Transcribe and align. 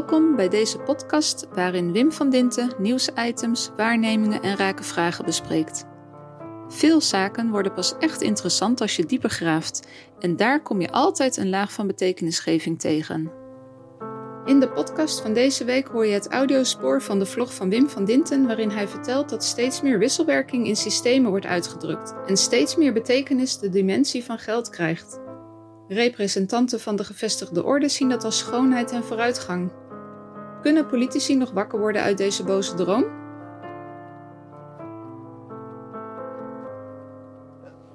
Welkom 0.00 0.36
bij 0.36 0.48
deze 0.48 0.78
podcast 0.78 1.46
waarin 1.54 1.92
Wim 1.92 2.12
van 2.12 2.30
Dinten 2.30 2.72
nieuwsitems, 2.78 3.70
waarnemingen 3.76 4.42
en 4.42 4.56
rake 4.56 4.82
vragen 4.82 5.24
bespreekt. 5.24 5.86
Veel 6.68 7.00
zaken 7.00 7.50
worden 7.50 7.74
pas 7.74 7.94
echt 7.98 8.22
interessant 8.22 8.80
als 8.80 8.96
je 8.96 9.06
dieper 9.06 9.30
graaft 9.30 9.88
en 10.18 10.36
daar 10.36 10.62
kom 10.62 10.80
je 10.80 10.90
altijd 10.90 11.36
een 11.36 11.48
laag 11.48 11.72
van 11.72 11.86
betekenisgeving 11.86 12.80
tegen. 12.80 13.30
In 14.44 14.60
de 14.60 14.68
podcast 14.68 15.20
van 15.20 15.32
deze 15.32 15.64
week 15.64 15.86
hoor 15.88 16.06
je 16.06 16.12
het 16.12 16.28
audiospoor 16.28 17.02
van 17.02 17.18
de 17.18 17.26
vlog 17.26 17.54
van 17.54 17.70
Wim 17.70 17.88
van 17.88 18.04
Dinten, 18.04 18.46
waarin 18.46 18.70
hij 18.70 18.88
vertelt 18.88 19.28
dat 19.28 19.44
steeds 19.44 19.82
meer 19.82 19.98
wisselwerking 19.98 20.66
in 20.66 20.76
systemen 20.76 21.30
wordt 21.30 21.46
uitgedrukt 21.46 22.14
en 22.26 22.36
steeds 22.36 22.76
meer 22.76 22.92
betekenis 22.92 23.58
de 23.58 23.68
dimensie 23.68 24.24
van 24.24 24.38
geld 24.38 24.70
krijgt. 24.70 25.20
Representanten 25.88 26.80
van 26.80 26.96
de 26.96 27.04
gevestigde 27.04 27.64
orde 27.64 27.88
zien 27.88 28.08
dat 28.08 28.24
als 28.24 28.38
schoonheid 28.38 28.90
en 28.90 29.04
vooruitgang. 29.04 29.70
Kunnen 30.62 30.86
politici 30.86 31.36
nog 31.36 31.50
wakker 31.50 31.78
worden 31.78 32.02
uit 32.02 32.18
deze 32.18 32.44
boze 32.44 32.74
droom? 32.74 33.04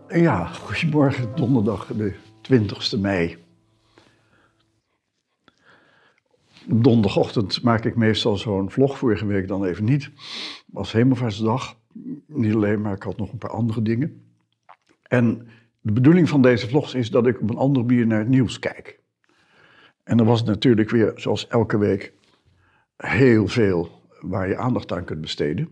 Ja, 0.08 0.46
goedemorgen, 0.46 1.36
donderdag 1.36 1.88
de 1.88 2.14
20 2.42 2.98
mei. 2.98 3.38
Donderdagochtend 6.66 7.62
maak 7.64 7.86
ik 7.86 7.96
meestal 7.96 8.38
zo'n 8.38 8.72
vlog, 8.72 8.98
vorige 8.98 9.26
week 9.26 9.48
dan 9.48 9.66
even 9.66 9.84
niet. 9.84 10.04
Het 10.04 10.64
was 10.66 10.92
hemelvaartsdag, 10.92 11.80
niet 12.26 12.54
alleen, 12.54 12.82
maar 12.82 12.96
ik 12.96 13.04
had 13.04 13.18
nog 13.18 13.32
een 13.32 13.38
paar 13.38 13.52
andere 13.52 13.82
dingen. 13.82 14.26
En 15.04 15.48
de 15.82 15.92
bedoeling 15.92 16.30
van 16.30 16.42
deze 16.42 16.68
vlogs 16.68 16.94
is 16.94 17.10
dat 17.10 17.28
ik 17.28 17.42
op 17.42 17.50
een 17.50 17.58
andere 17.58 17.86
manier 17.86 18.08
naar 18.08 18.20
het 18.20 18.28
nieuws 18.28 18.60
kijk. 18.60 19.00
En 20.04 20.20
er 20.20 20.26
was 20.26 20.44
natuurlijk 20.44 20.90
weer, 20.90 21.12
zoals 21.16 21.48
elke 21.48 21.78
week, 21.78 22.14
heel 22.98 23.48
veel 23.48 24.02
waar 24.20 24.48
je 24.48 24.58
aandacht 24.58 24.92
aan 24.92 25.06
kunt 25.06 25.22
besteden. 25.22 25.70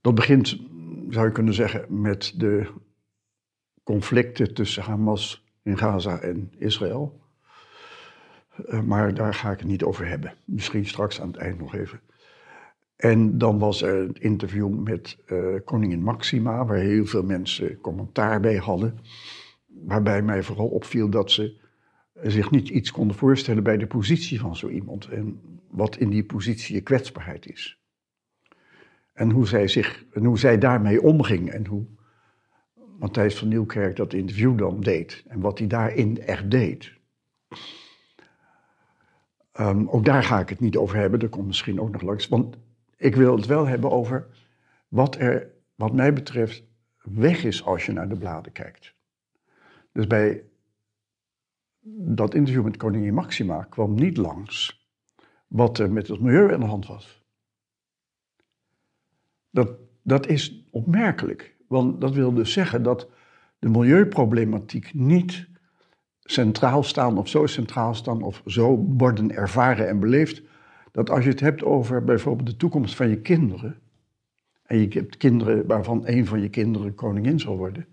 Dat 0.00 0.14
begint, 0.14 0.58
zou 1.08 1.26
je 1.26 1.32
kunnen 1.32 1.54
zeggen, 1.54 2.00
met 2.00 2.32
de 2.36 2.66
conflicten 3.82 4.54
tussen 4.54 4.82
Hamas 4.82 5.44
in 5.62 5.78
Gaza 5.78 6.18
en 6.18 6.52
Israël. 6.58 7.20
Eh, 8.66 8.82
maar 8.82 9.14
daar 9.14 9.34
ga 9.34 9.50
ik 9.50 9.58
het 9.58 9.68
niet 9.68 9.84
over 9.84 10.06
hebben. 10.06 10.34
Misschien 10.44 10.86
straks 10.86 11.20
aan 11.20 11.28
het 11.28 11.36
eind 11.36 11.58
nog 11.58 11.74
even. 11.74 12.00
En 12.96 13.38
dan 13.38 13.58
was 13.58 13.82
er 13.82 13.96
een 13.96 14.14
interview 14.14 14.68
met 14.68 15.18
uh, 15.26 15.56
koningin 15.64 16.02
Maxima, 16.02 16.64
waar 16.64 16.76
heel 16.76 17.06
veel 17.06 17.22
mensen 17.22 17.80
commentaar 17.80 18.40
bij 18.40 18.56
hadden. 18.56 18.98
Waarbij 19.66 20.22
mij 20.22 20.42
vooral 20.42 20.68
opviel 20.68 21.08
dat 21.08 21.30
ze 21.30 21.60
zich 22.22 22.50
niet 22.50 22.68
iets 22.68 22.90
konden 22.90 23.16
voorstellen 23.16 23.62
bij 23.62 23.76
de 23.76 23.86
positie 23.86 24.40
van 24.40 24.56
zo 24.56 24.68
iemand. 24.68 25.08
En 25.08 25.40
wat 25.70 25.96
in 25.96 26.10
die 26.10 26.24
positie 26.24 26.74
je 26.74 26.80
kwetsbaarheid 26.80 27.46
is. 27.46 27.80
En 29.12 29.30
hoe 29.30 29.46
zij, 29.46 29.68
zich, 29.68 30.04
hoe 30.12 30.38
zij 30.38 30.58
daarmee 30.58 31.02
omging. 31.02 31.50
En 31.50 31.66
hoe 31.66 31.86
Matthijs 32.98 33.38
van 33.38 33.48
Nieuwkerk 33.48 33.96
dat 33.96 34.12
interview 34.12 34.58
dan 34.58 34.80
deed. 34.80 35.24
En 35.28 35.40
wat 35.40 35.58
hij 35.58 35.66
daarin 35.66 36.22
echt 36.22 36.50
deed. 36.50 36.92
Um, 39.60 39.88
ook 39.88 40.04
daar 40.04 40.22
ga 40.22 40.40
ik 40.40 40.48
het 40.48 40.60
niet 40.60 40.76
over 40.76 40.96
hebben, 40.96 41.20
dat 41.20 41.30
komt 41.30 41.46
misschien 41.46 41.80
ook 41.80 41.90
nog 41.90 42.02
langs. 42.02 42.28
Want 42.28 42.56
ik 42.96 43.16
wil 43.16 43.36
het 43.36 43.46
wel 43.46 43.66
hebben 43.66 43.90
over 43.90 44.26
wat 44.88 45.16
er, 45.16 45.50
wat 45.74 45.92
mij 45.92 46.12
betreft, 46.12 46.62
weg 47.02 47.44
is 47.44 47.64
als 47.64 47.86
je 47.86 47.92
naar 47.92 48.08
de 48.08 48.16
bladen 48.16 48.52
kijkt. 48.52 48.94
Dus 49.92 50.06
bij 50.06 50.42
dat 51.94 52.34
interview 52.34 52.64
met 52.64 52.76
koningin 52.76 53.14
Maxima 53.14 53.62
kwam 53.62 53.94
niet 53.94 54.16
langs 54.16 54.86
wat 55.46 55.78
er 55.78 55.92
met 55.92 56.08
het 56.08 56.20
milieu 56.20 56.52
aan 56.52 56.60
de 56.60 56.66
hand 56.66 56.86
was. 56.86 57.24
Dat, 59.50 59.70
dat 60.02 60.26
is 60.26 60.66
opmerkelijk, 60.70 61.56
want 61.68 62.00
dat 62.00 62.14
wil 62.14 62.32
dus 62.34 62.52
zeggen 62.52 62.82
dat 62.82 63.08
de 63.58 63.68
milieuproblematiek 63.68 64.94
niet 64.94 65.48
centraal 66.20 66.82
staan 66.82 67.18
of 67.18 67.28
zo 67.28 67.46
centraal 67.46 67.94
staan 67.94 68.22
of 68.22 68.42
zo 68.46 68.76
worden 68.76 69.32
ervaren 69.32 69.88
en 69.88 70.00
beleefd 70.00 70.42
dat 70.92 71.10
als 71.10 71.24
je 71.24 71.30
het 71.30 71.40
hebt 71.40 71.64
over 71.64 72.04
bijvoorbeeld 72.04 72.48
de 72.48 72.56
toekomst 72.56 72.94
van 72.94 73.08
je 73.08 73.20
kinderen, 73.20 73.80
en 74.62 74.78
je 74.78 74.88
hebt 74.88 75.16
kinderen 75.16 75.66
waarvan 75.66 76.02
een 76.04 76.26
van 76.26 76.40
je 76.40 76.48
kinderen 76.48 76.94
koningin 76.94 77.40
zal 77.40 77.56
worden, 77.56 77.86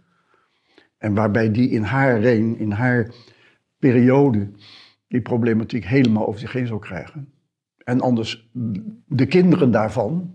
en 0.97 1.13
waarbij 1.13 1.51
die 1.51 1.69
in 1.69 1.83
haar 1.83 2.23
in 2.23 2.71
haar 2.71 3.13
periode, 3.89 4.51
die 5.07 5.21
problematiek 5.21 5.85
helemaal 5.85 6.27
over 6.27 6.39
zich 6.39 6.51
heen 6.51 6.67
zal 6.67 6.79
krijgen. 6.79 7.33
En 7.77 8.01
anders 8.01 8.49
de 9.07 9.25
kinderen 9.25 9.71
daarvan. 9.71 10.33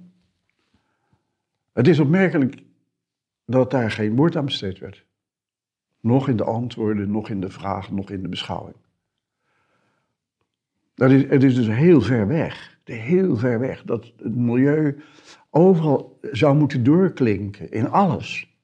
Het 1.73 1.89
is 1.89 1.99
opmerkelijk 1.99 2.63
dat 3.45 3.71
daar 3.71 3.91
geen 3.91 4.17
woord 4.17 4.37
aan 4.37 4.45
besteed 4.45 4.79
werd. 4.79 5.05
Nog 6.01 6.29
in 6.29 6.37
de 6.37 6.45
antwoorden, 6.45 7.11
nog 7.11 7.29
in 7.29 7.41
de 7.41 7.51
vraag, 7.51 7.91
nog 7.91 8.11
in 8.11 8.23
de 8.23 8.29
beschouwing. 8.29 8.77
Dat 10.95 11.11
is, 11.11 11.23
het 11.29 11.43
is 11.43 11.55
dus 11.55 11.67
heel 11.67 12.01
ver 12.01 12.27
weg, 12.27 12.79
heel 12.85 13.37
ver 13.37 13.59
weg, 13.59 13.83
dat 13.83 14.13
het 14.17 14.37
milieu 14.37 15.03
overal 15.51 16.19
zou 16.23 16.57
moeten 16.57 16.85
doorklinken, 16.85 17.71
in 17.71 17.89
alles. 17.89 18.57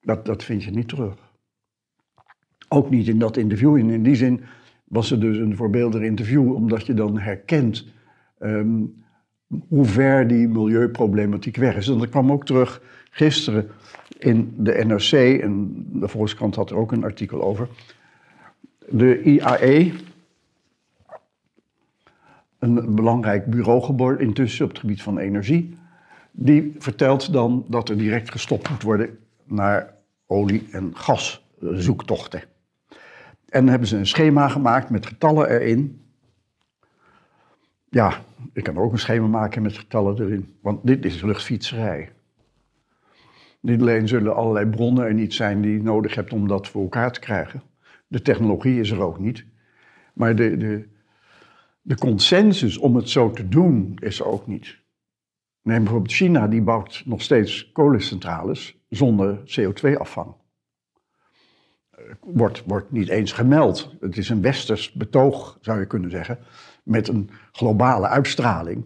Dat, 0.00 0.24
dat 0.24 0.44
vind 0.44 0.64
je 0.64 0.70
niet 0.70 0.88
terug. 0.88 1.29
Ook 2.72 2.90
niet 2.90 3.08
in 3.08 3.18
dat 3.18 3.36
interview. 3.36 3.76
in 3.76 4.02
die 4.02 4.14
zin 4.14 4.40
was 4.84 5.10
het 5.10 5.20
dus 5.20 5.36
een 5.36 5.56
voorbeeldig 5.56 6.02
interview, 6.02 6.54
omdat 6.54 6.86
je 6.86 6.94
dan 6.94 7.18
herkent 7.18 7.86
ehm, 8.38 8.82
hoe 9.68 9.84
ver 9.84 10.26
die 10.26 10.48
milieuproblematiek 10.48 11.56
weg 11.56 11.76
is. 11.76 11.88
En 11.88 11.98
dat 11.98 12.08
kwam 12.08 12.32
ook 12.32 12.44
terug 12.46 12.82
gisteren 13.10 13.68
in 14.18 14.54
de 14.56 14.84
NRC, 14.84 15.40
en 15.42 15.86
de 15.92 16.08
Volkskrant 16.08 16.54
had 16.54 16.70
er 16.70 16.76
ook 16.76 16.92
een 16.92 17.04
artikel 17.04 17.42
over. 17.42 17.68
De 18.88 19.22
IAE, 19.22 19.92
een 22.58 22.94
belangrijk 22.94 23.46
bureau 23.46 24.18
intussen 24.18 24.64
op 24.64 24.70
het 24.70 24.80
gebied 24.80 25.02
van 25.02 25.18
energie. 25.18 25.74
Die 26.30 26.74
vertelt 26.78 27.32
dan 27.32 27.64
dat 27.68 27.88
er 27.88 27.98
direct 27.98 28.30
gestopt 28.30 28.70
moet 28.70 28.82
worden 28.82 29.18
naar 29.44 29.94
olie- 30.26 30.68
en 30.70 30.92
gaszoektochten. 30.94 32.49
En 33.50 33.68
hebben 33.68 33.88
ze 33.88 33.96
een 33.96 34.06
schema 34.06 34.48
gemaakt 34.48 34.90
met 34.90 35.06
getallen 35.06 35.50
erin. 35.50 36.00
Ja, 37.88 38.20
ik 38.52 38.64
kan 38.64 38.78
ook 38.78 38.92
een 38.92 38.98
schema 38.98 39.26
maken 39.26 39.62
met 39.62 39.78
getallen 39.78 40.20
erin, 40.20 40.56
want 40.60 40.86
dit 40.86 41.04
is 41.04 41.22
luchtfietserij. 41.22 42.12
Niet 43.60 43.80
alleen 43.80 44.08
zullen 44.08 44.36
allerlei 44.36 44.66
bronnen 44.66 45.04
er 45.04 45.14
niet 45.14 45.34
zijn 45.34 45.60
die 45.60 45.72
je 45.72 45.82
nodig 45.82 46.14
hebt 46.14 46.32
om 46.32 46.48
dat 46.48 46.68
voor 46.68 46.82
elkaar 46.82 47.12
te 47.12 47.20
krijgen. 47.20 47.62
De 48.06 48.22
technologie 48.22 48.80
is 48.80 48.90
er 48.90 49.00
ook 49.00 49.18
niet. 49.18 49.44
Maar 50.14 50.36
de, 50.36 50.56
de, 50.56 50.88
de 51.82 51.94
consensus 51.94 52.78
om 52.78 52.96
het 52.96 53.08
zo 53.08 53.30
te 53.30 53.48
doen 53.48 53.96
is 54.00 54.20
er 54.20 54.26
ook 54.26 54.46
niet. 54.46 54.78
Neem 55.62 55.82
bijvoorbeeld 55.82 56.12
China, 56.12 56.48
die 56.48 56.62
bouwt 56.62 57.02
nog 57.06 57.22
steeds 57.22 57.72
kolencentrales 57.72 58.78
zonder 58.88 59.38
CO2-afvang. 59.38 60.34
Wordt, 62.20 62.62
wordt 62.66 62.90
niet 62.90 63.08
eens 63.08 63.32
gemeld. 63.32 63.96
Het 64.00 64.16
is 64.16 64.28
een 64.28 64.42
westers 64.42 64.92
betoog, 64.92 65.58
zou 65.60 65.78
je 65.78 65.86
kunnen 65.86 66.10
zeggen, 66.10 66.38
met 66.82 67.08
een 67.08 67.30
globale 67.52 68.06
uitstraling. 68.06 68.84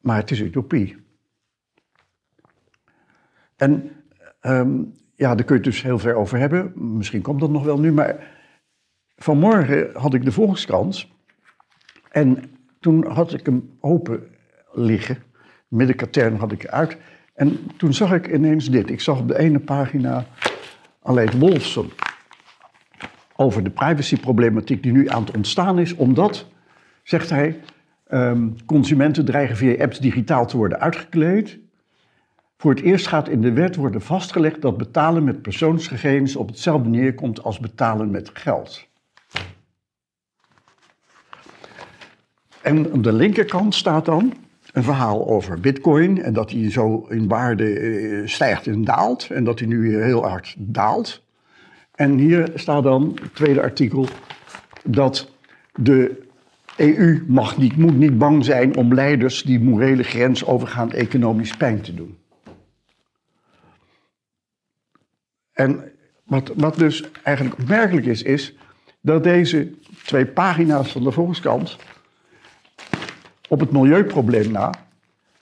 Maar 0.00 0.16
het 0.16 0.30
is 0.30 0.40
utopie. 0.40 1.04
En 3.56 3.90
um, 4.42 4.94
ja, 5.14 5.34
daar 5.34 5.44
kun 5.44 5.56
je 5.56 5.62
het 5.62 5.72
dus 5.72 5.82
heel 5.82 5.98
ver 5.98 6.14
over 6.14 6.38
hebben. 6.38 6.72
Misschien 6.96 7.22
komt 7.22 7.40
dat 7.40 7.50
nog 7.50 7.64
wel 7.64 7.80
nu, 7.80 7.92
maar 7.92 8.34
vanmorgen 9.16 9.90
had 9.94 10.14
ik 10.14 10.24
de 10.24 10.32
Volkskrant. 10.32 11.06
En 12.10 12.42
toen 12.80 13.06
had 13.06 13.32
ik 13.32 13.46
hem 13.46 13.76
open 13.80 14.28
liggen. 14.72 15.22
Middenkatern 15.68 16.36
had 16.36 16.52
ik 16.52 16.64
eruit. 16.64 16.96
En 17.34 17.58
toen 17.76 17.94
zag 17.94 18.12
ik 18.12 18.32
ineens 18.32 18.70
dit. 18.70 18.90
Ik 18.90 19.00
zag 19.00 19.18
op 19.18 19.28
de 19.28 19.38
ene 19.38 19.58
pagina 19.58 20.26
Aleid 21.06 21.38
Wolfson 21.38 21.92
over 23.36 23.62
de 23.64 23.70
privacyproblematiek 23.70 24.82
die 24.82 24.92
nu 24.92 25.08
aan 25.08 25.24
het 25.24 25.36
ontstaan 25.36 25.78
is. 25.78 25.94
Omdat, 25.94 26.46
zegt 27.02 27.30
hij, 27.30 27.60
um, 28.08 28.56
consumenten 28.66 29.24
dreigen 29.24 29.56
via 29.56 29.82
apps 29.82 29.98
digitaal 29.98 30.46
te 30.46 30.56
worden 30.56 30.80
uitgekleed. 30.80 31.58
Voor 32.56 32.70
het 32.70 32.80
eerst 32.80 33.06
gaat 33.06 33.28
in 33.28 33.40
de 33.40 33.52
wet 33.52 33.76
worden 33.76 34.00
vastgelegd 34.00 34.62
dat 34.62 34.76
betalen 34.76 35.24
met 35.24 35.42
persoonsgegevens 35.42 36.36
op 36.36 36.48
hetzelfde 36.48 36.88
neerkomt 36.88 37.42
als 37.42 37.58
betalen 37.58 38.10
met 38.10 38.30
geld. 38.32 38.86
En 42.62 42.92
aan 42.92 43.02
de 43.02 43.12
linkerkant 43.12 43.74
staat 43.74 44.04
dan 44.04 44.32
een 44.76 44.82
verhaal 44.82 45.26
over 45.26 45.60
bitcoin 45.60 46.22
en 46.22 46.32
dat 46.32 46.50
hij 46.50 46.70
zo 46.70 47.06
in 47.08 47.28
waarde 47.28 47.78
eh, 47.78 48.26
stijgt 48.26 48.66
en 48.66 48.84
daalt 48.84 49.30
en 49.30 49.44
dat 49.44 49.58
hij 49.58 49.68
nu 49.68 50.02
heel 50.02 50.28
hard 50.28 50.54
daalt. 50.58 51.22
En 51.94 52.18
hier 52.18 52.52
staat 52.54 52.82
dan, 52.82 53.18
het 53.22 53.34
tweede 53.34 53.62
artikel, 53.62 54.08
dat 54.84 55.30
de 55.74 56.22
EU 56.76 57.24
mag 57.26 57.56
niet, 57.56 57.76
moet 57.76 57.98
niet 57.98 58.18
bang 58.18 58.44
zijn 58.44 58.76
om 58.76 58.94
leiders 58.94 59.42
die 59.42 59.60
morele 59.60 60.02
grens 60.02 60.44
overgaan 60.44 60.92
economisch 60.92 61.56
pijn 61.56 61.80
te 61.80 61.94
doen. 61.94 62.16
En 65.52 65.92
wat, 66.24 66.52
wat 66.56 66.76
dus 66.76 67.10
eigenlijk 67.22 67.58
opmerkelijk 67.58 68.06
is, 68.06 68.22
is 68.22 68.54
dat 69.00 69.22
deze 69.22 69.70
twee 70.04 70.26
pagina's 70.26 70.92
van 70.92 71.02
de 71.02 71.12
Volkskrant 71.12 71.76
op 73.48 73.60
het 73.60 73.70
milieuprobleem 73.70 74.52
na 74.52 74.74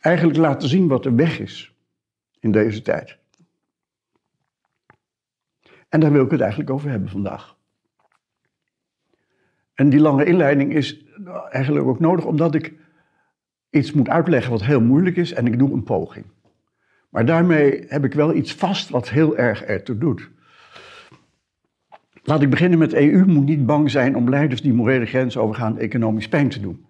eigenlijk 0.01 0.39
laten 0.39 0.69
zien 0.69 0.89
wat 0.89 1.05
er 1.05 1.15
weg 1.15 1.39
is 1.39 1.75
in 2.41 2.53
deze 2.53 2.83
tijd. 2.83 3.19
En 5.89 6.01
daar 6.01 6.13
wil 6.13 6.25
ik 6.25 6.31
het 6.31 6.41
eigenlijk 6.41 6.71
over 6.71 6.91
hebben 6.91 7.09
vandaag. 7.09 7.57
En 9.75 9.89
die 9.89 10.01
lange 10.01 10.25
inleiding 10.25 10.75
is 10.75 11.05
eigenlijk 11.51 11.87
ook 11.87 12.01
nodig 12.01 12.25
omdat 12.25 12.55
ik 12.55 12.73
iets 13.71 13.93
moet 13.93 14.09
uitleggen 14.09 14.51
wat 14.51 14.65
heel 14.65 14.81
moeilijk 14.81 15.17
is 15.17 15.33
en 15.33 15.47
ik 15.47 15.59
doe 15.59 15.73
een 15.73 15.83
poging. 15.83 16.27
Maar 17.09 17.27
daarmee 17.27 17.85
heb 17.89 18.05
ik 18.05 18.15
wel 18.15 18.35
iets 18.35 18.55
vast 18.55 18.89
wat 18.89 19.09
heel 19.09 19.37
erg 19.37 19.63
ertoe 19.63 19.99
doet. 19.99 20.31
Laat 22.23 22.43
ik 22.43 22.51
beginnen 22.51 22.79
met 22.79 22.93
EU 22.93 23.25
moet 23.25 23.45
niet 23.45 23.67
bang 23.67 23.91
zijn 23.91 24.17
om 24.17 24.29
leiders 24.29 24.63
die 24.63 24.73
morele 24.73 25.07
grens 25.07 25.37
overgaan 25.37 25.79
economisch 25.79 26.29
pijn 26.29 26.49
te 26.49 26.61
doen. 26.61 26.87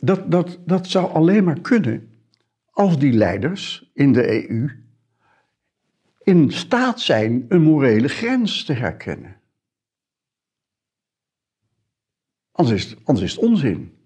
Dat, 0.00 0.30
dat, 0.30 0.58
dat 0.66 0.86
zou 0.86 1.12
alleen 1.12 1.44
maar 1.44 1.60
kunnen 1.60 2.10
als 2.70 2.98
die 2.98 3.12
leiders 3.12 3.90
in 3.94 4.12
de 4.12 4.50
EU 4.50 4.80
in 6.22 6.50
staat 6.50 7.00
zijn 7.00 7.44
een 7.48 7.62
morele 7.62 8.08
grens 8.08 8.64
te 8.64 8.72
herkennen. 8.72 9.40
Anders 12.52 12.84
is 12.84 12.90
het, 12.90 13.00
anders 13.04 13.26
is 13.26 13.32
het 13.32 13.44
onzin. 13.44 13.98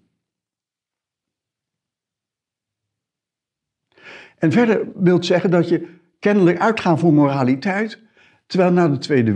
En 4.37 4.51
verder 4.51 4.91
wil 4.95 5.23
zeggen 5.23 5.51
dat 5.51 5.69
je 5.69 5.99
kennelijk 6.19 6.59
uitgaat 6.59 6.99
voor 6.99 7.13
moraliteit, 7.13 8.01
terwijl 8.45 8.71
na 8.71 8.87
de 8.87 8.97
Tweede 8.97 9.31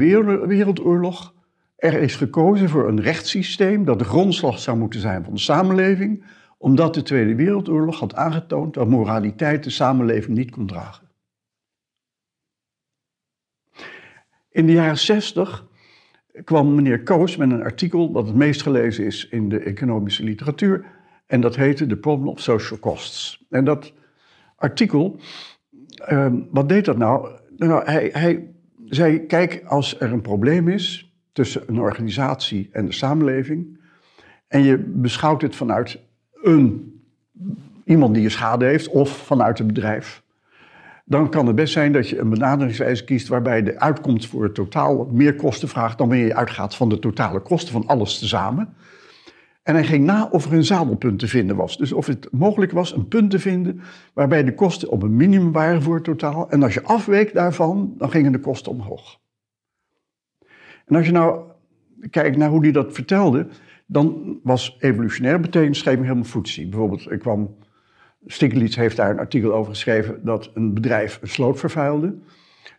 Wereldoorlog 0.48 1.34
er 1.76 1.94
is 1.94 2.16
gekozen 2.16 2.70
voor 2.70 2.88
een 2.88 3.02
rechtssysteem 3.02 3.86
dat 3.86 4.00
de 4.00 4.06
grondslag 4.06 4.60
zou 4.60 4.78
moeten 4.78 5.00
zijn 5.00 5.24
van 5.24 5.34
de 5.34 5.40
samenleving, 5.40 6.26
omdat 6.62 6.94
de 6.94 7.02
Tweede 7.02 7.36
Wereldoorlog 7.36 8.00
had 8.00 8.16
aangetoond 8.16 8.74
dat 8.74 8.88
moraliteit 8.88 9.64
de 9.64 9.70
samenleving 9.70 10.38
niet 10.38 10.52
kon 10.52 10.66
dragen. 10.68 11.08
In 14.50 14.66
de 14.66 14.72
jaren 14.72 14.98
60 14.98 15.68
kwam 16.44 16.76
meneer 16.76 17.04
Koos 17.04 17.36
met 17.38 17.52
een 17.52 17.64
artikel 17.64 18.12
dat 18.12 18.28
het 18.28 18.36
meest 18.36 18.62
gelezen 18.62 19.06
is 19.06 19.28
in 19.28 19.50
de 19.50 19.60
economische 19.60 20.24
literatuur. 20.24 20.86
En 21.26 21.42
dat 21.42 21.56
heette 21.56 21.88
The 21.88 21.96
Problem 21.96 22.28
of 22.28 22.40
Social 22.40 22.80
Costs. 22.80 23.46
En 23.50 23.66
dat 23.66 23.94
artikel, 24.56 25.20
ehm, 25.96 26.40
wat 26.52 26.70
deed 26.70 26.86
dat 26.86 26.98
nou? 26.98 27.30
nou 27.58 27.86
hij, 27.86 28.10
hij 28.14 28.54
zei, 28.86 29.26
kijk, 29.26 29.64
als 29.66 30.00
er 30.00 30.12
een 30.12 30.22
probleem 30.22 30.68
is 30.68 31.14
tussen 31.32 31.64
een 31.68 31.80
organisatie 31.80 32.70
en 32.72 32.86
de 32.86 32.92
samenleving... 32.92 33.80
en 34.48 34.64
je 34.64 34.78
beschouwt 34.78 35.42
het 35.42 35.56
vanuit 35.56 36.00
een, 36.44 36.94
iemand 37.84 38.14
die 38.14 38.24
je 38.24 38.30
schade 38.30 38.66
heeft 38.66 38.88
of 38.88 39.10
vanuit 39.10 39.58
het 39.58 39.68
bedrijf 39.68 40.24
dan 41.10 41.30
kan 41.30 41.48
het 41.48 41.56
best 41.56 41.74
zijn 41.74 41.92
dat 41.92 42.10
je 42.10 42.20
een 42.20 42.30
benaderingswijze 42.30 43.04
kiest 43.04 43.28
waarbij 43.28 43.64
de 43.64 43.80
uitkomst 43.80 44.28
voor 44.28 44.44
het 44.44 44.54
totaal 44.54 45.10
meer 45.12 45.36
kosten 45.36 45.68
vraagt 45.68 45.98
dan 45.98 46.08
wanneer 46.08 46.26
je 46.26 46.36
uitgaat 46.36 46.76
van 46.76 46.90
de 46.90 47.00
totale 47.00 47.40
kosten 47.40 47.72
van 47.72 47.88
alles 47.88 48.20
tezamen. 48.20 48.74
En 49.64 49.74
hij 49.74 49.84
ging 49.84 50.06
na 50.06 50.28
of 50.32 50.46
er 50.46 50.54
een 50.54 50.64
zadelpunt 50.64 51.20
te 51.20 51.28
vinden 51.28 51.56
was. 51.56 51.78
Dus 51.78 51.92
of 51.92 52.06
het 52.06 52.28
mogelijk 52.32 52.72
was 52.72 52.96
een 52.96 53.08
punt 53.08 53.32
te 53.32 53.40
vinden 53.40 53.82
waarbij 54.14 54.44
de 54.44 54.54
kosten 54.54 54.90
op 54.90 55.04
een 55.04 55.16
minimum 55.16 55.52
waren 55.52 55.82
voor 55.82 55.96
het 55.96 56.04
totaal. 56.04 56.50
En 56.50 56.64
als 56.64 56.74
je 56.74 56.84
afweek 56.84 57.34
daarvan, 57.34 57.94
dan 57.98 58.12
gingen 58.12 58.32
de 58.32 58.40
kosten 58.40 58.72
omhoog. 58.72 59.20
En 60.86 60.96
als 60.96 61.06
je 61.06 61.12
nou 61.12 61.42
kijkt 62.10 62.38
naar 62.38 62.50
hoe 62.50 62.62
hij 62.62 62.72
dat 62.72 62.94
vertelde, 62.94 63.48
dan 63.92 64.40
was 64.44 64.78
evolutionair 64.80 65.40
betekenisgeving 65.40 66.04
helemaal 66.04 66.24
voetzie. 66.24 66.68
Bijvoorbeeld, 66.68 67.12
ik 67.12 67.20
kwam 67.20 67.56
Stiglitz 68.26 68.76
heeft 68.76 68.96
daar 68.96 69.10
een 69.10 69.20
artikel 69.20 69.54
over 69.54 69.72
geschreven 69.72 70.20
dat 70.24 70.52
een 70.54 70.74
bedrijf 70.74 71.20
een 71.22 71.28
sloot 71.28 71.60
vervuilde. 71.60 72.16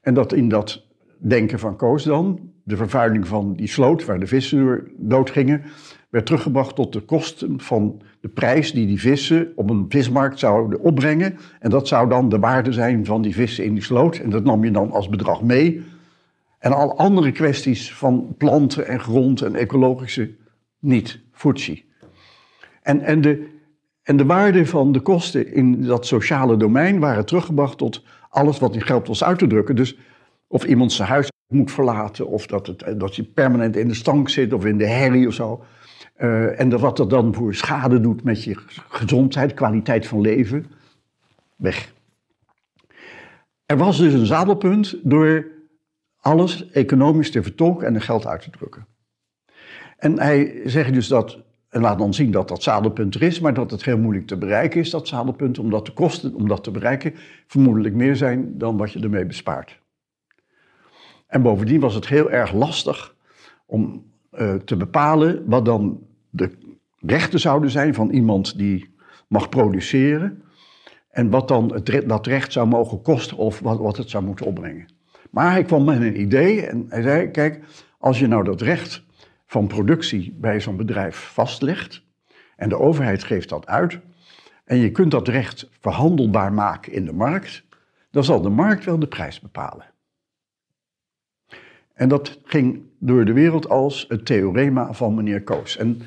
En 0.03 0.15
dat 0.15 0.33
in 0.33 0.49
dat 0.49 0.87
denken 1.19 1.59
van 1.59 1.77
Koos 1.77 2.05
dan, 2.05 2.41
de 2.63 2.77
vervuiling 2.77 3.27
van 3.27 3.55
die 3.55 3.69
sloot 3.69 4.05
waar 4.05 4.21
de 4.21 4.27
vissen 4.27 4.59
door 4.59 4.91
doodgingen, 4.97 5.63
werd 6.11 6.27
teruggebracht 6.27 6.75
tot 6.75 6.93
de 6.93 7.01
kosten 7.01 7.61
van 7.61 8.03
de 8.21 8.29
prijs 8.29 8.73
die 8.73 8.87
die 8.87 9.01
vissen 9.01 9.53
op 9.55 9.71
een 9.71 9.87
vismarkt 9.89 10.39
zouden 10.39 10.81
opbrengen. 10.81 11.39
En 11.59 11.71
dat 11.71 11.89
zou 11.89 12.09
dan 12.09 12.29
de 12.29 12.39
waarde 12.39 12.73
zijn 12.73 13.05
van 13.05 13.23
die 13.23 13.35
vissen 13.35 13.65
in 13.65 13.75
die 13.75 13.83
sloot. 13.83 14.17
En 14.17 14.31
dat 14.31 14.45
nam 14.45 14.65
je 14.65 14.71
dan 14.71 14.91
als 14.91 15.09
bedrag 15.09 15.43
mee. 15.43 15.83
En 16.59 16.73
al 16.73 16.99
andere 16.99 17.33
kwesties 17.33 17.95
van 17.95 18.35
planten 18.39 18.87
en 18.87 19.01
grond 19.01 19.43
en 19.43 19.55
ecologische 19.55 20.31
niet, 20.81 21.21
Futsi. 21.33 21.85
En, 22.83 23.01
en 23.01 23.21
de, 23.21 23.49
en 24.03 24.17
de 24.17 24.25
waarde 24.25 24.67
van 24.67 24.93
de 24.93 25.01
kosten 25.01 25.53
in 25.53 25.83
dat 25.83 26.07
sociale 26.07 26.57
domein 26.57 26.99
waren 26.99 27.27
teruggebracht 27.27 27.79
tot 27.79 28.03
alles 28.29 28.59
wat 28.59 28.75
in 28.75 28.83
geld 28.83 29.07
was 29.07 29.25
uit 29.25 29.39
te 29.39 29.47
drukken. 29.47 29.77
Dus 29.77 29.99
of 30.47 30.65
iemand 30.65 30.93
zijn 30.93 31.09
huis 31.09 31.29
moet 31.49 31.71
verlaten, 31.71 32.27
of 32.27 32.47
dat, 32.47 32.67
het, 32.67 33.01
dat 33.01 33.17
hij 33.17 33.25
permanent 33.25 33.77
in 33.77 33.89
de 33.89 33.95
stank 33.95 34.29
zit 34.29 34.53
of 34.53 34.65
in 34.65 34.79
de 34.79 34.87
herrie 34.87 35.27
of 35.27 35.35
zo. 35.35 35.65
Uh, 36.19 36.61
en 36.61 36.79
wat 36.79 36.97
dat 36.97 37.11
dan 37.11 37.35
voor 37.35 37.55
schade 37.55 38.01
doet 38.01 38.25
met 38.25 38.45
je 38.45 38.55
gezondheid, 38.89 39.55
kwaliteit 39.55 40.07
van 40.07 40.21
leven, 40.21 40.67
weg. 41.57 41.93
Er 43.67 43.77
was 43.77 43.99
dus 43.99 44.13
een 44.13 44.27
zadelpunt 44.27 44.97
door 45.03 45.47
alles 46.21 46.71
economisch 46.71 47.31
te 47.31 47.43
vertolken 47.43 47.87
en 47.87 47.95
er 47.95 48.03
geld 48.03 48.27
uit 48.27 48.43
te 48.43 48.51
drukken. 48.51 48.87
En 50.01 50.19
hij 50.19 50.61
zegt 50.65 50.93
dus 50.93 51.09
dat 51.09 51.39
en 51.69 51.81
laat 51.81 51.99
dan 51.99 52.15
zien 52.15 52.31
dat 52.31 52.49
dat 52.49 52.63
zadelpunt 52.63 53.15
er 53.15 53.23
is, 53.23 53.41
maar 53.41 53.55
dat 53.55 53.71
het 53.71 53.85
heel 53.85 53.99
moeilijk 53.99 54.27
te 54.27 54.37
bereiken 54.37 54.81
is, 54.81 54.91
dat 54.91 55.09
zadelpunt, 55.09 55.59
omdat 55.59 55.87
de 55.87 55.93
kosten 55.93 56.35
om 56.35 56.49
dat 56.49 56.65
te 56.65 56.71
bereiken 56.71 57.15
vermoedelijk 57.47 57.95
meer 57.95 58.17
zijn 58.17 58.59
dan 58.59 58.77
wat 58.77 58.93
je 58.93 59.01
ermee 59.01 59.27
bespaart. 59.27 59.81
En 61.27 61.43
bovendien 61.43 61.81
was 61.81 61.95
het 61.95 62.09
heel 62.09 62.31
erg 62.31 62.53
lastig 62.53 63.15
om 63.67 64.05
uh, 64.33 64.55
te 64.55 64.77
bepalen 64.77 65.43
wat 65.47 65.65
dan 65.65 66.01
de 66.31 66.51
rechten 66.99 67.41
zouden 67.41 67.71
zijn 67.71 67.95
van 67.95 68.11
iemand 68.11 68.59
die 68.59 68.95
mag 69.29 69.49
produceren. 69.49 70.43
En 71.11 71.31
wat 71.31 71.49
dan 71.49 71.83
dat 72.07 72.27
recht 72.27 72.53
zou 72.53 72.69
mogen 72.69 73.03
kosten 73.03 73.37
of 73.37 73.61
wat, 73.61 73.79
wat 73.79 73.97
het 73.97 74.11
zou 74.11 74.25
moeten 74.25 74.47
opbrengen. 74.47 74.87
Maar 75.31 75.51
hij 75.51 75.63
kwam 75.63 75.85
met 75.85 76.01
een 76.01 76.21
idee 76.21 76.67
en 76.67 76.87
hij 76.89 77.03
zei: 77.03 77.31
Kijk, 77.31 77.61
als 77.99 78.19
je 78.19 78.27
nou 78.27 78.45
dat 78.45 78.61
recht 78.61 79.05
van 79.51 79.67
productie 79.67 80.37
bij 80.41 80.61
zo'n 80.61 80.77
bedrijf 80.77 81.17
vastlegt. 81.17 82.03
En 82.57 82.69
de 82.69 82.79
overheid 82.79 83.25
geeft 83.25 83.49
dat 83.49 83.67
uit. 83.67 83.99
En 84.65 84.77
je 84.77 84.91
kunt 84.91 85.11
dat 85.11 85.29
recht 85.29 85.69
verhandelbaar 85.81 86.53
maken 86.53 86.93
in 86.93 87.05
de 87.05 87.13
markt. 87.13 87.65
Dan 88.11 88.25
zal 88.25 88.41
de 88.41 88.49
markt 88.49 88.85
wel 88.85 88.99
de 88.99 89.07
prijs 89.07 89.41
bepalen. 89.41 89.87
En 91.95 92.09
dat 92.09 92.41
ging 92.45 92.83
door 92.99 93.25
de 93.25 93.33
wereld 93.33 93.69
als 93.69 94.05
het 94.09 94.27
theorema 94.27 94.93
van 94.93 95.15
meneer 95.15 95.43
Koos. 95.43 95.77
En 95.77 95.99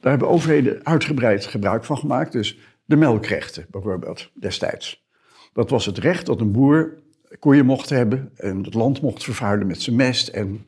daar 0.00 0.10
hebben 0.10 0.28
overheden 0.28 0.84
uitgebreid 0.84 1.46
gebruik 1.46 1.84
van 1.84 1.98
gemaakt. 1.98 2.32
Dus 2.32 2.58
de 2.84 2.96
melkrechten 2.96 3.66
bijvoorbeeld 3.70 4.30
destijds. 4.34 5.06
Dat 5.52 5.70
was 5.70 5.86
het 5.86 5.98
recht 5.98 6.26
dat 6.26 6.40
een 6.40 6.52
boer 6.52 6.98
koeien 7.38 7.66
mocht 7.66 7.88
hebben 7.88 8.30
en 8.36 8.64
het 8.64 8.74
land 8.74 9.00
mocht 9.02 9.24
vervuilen 9.24 9.66
met 9.66 9.82
zijn 9.82 9.96
mest 9.96 10.28
en 10.28 10.66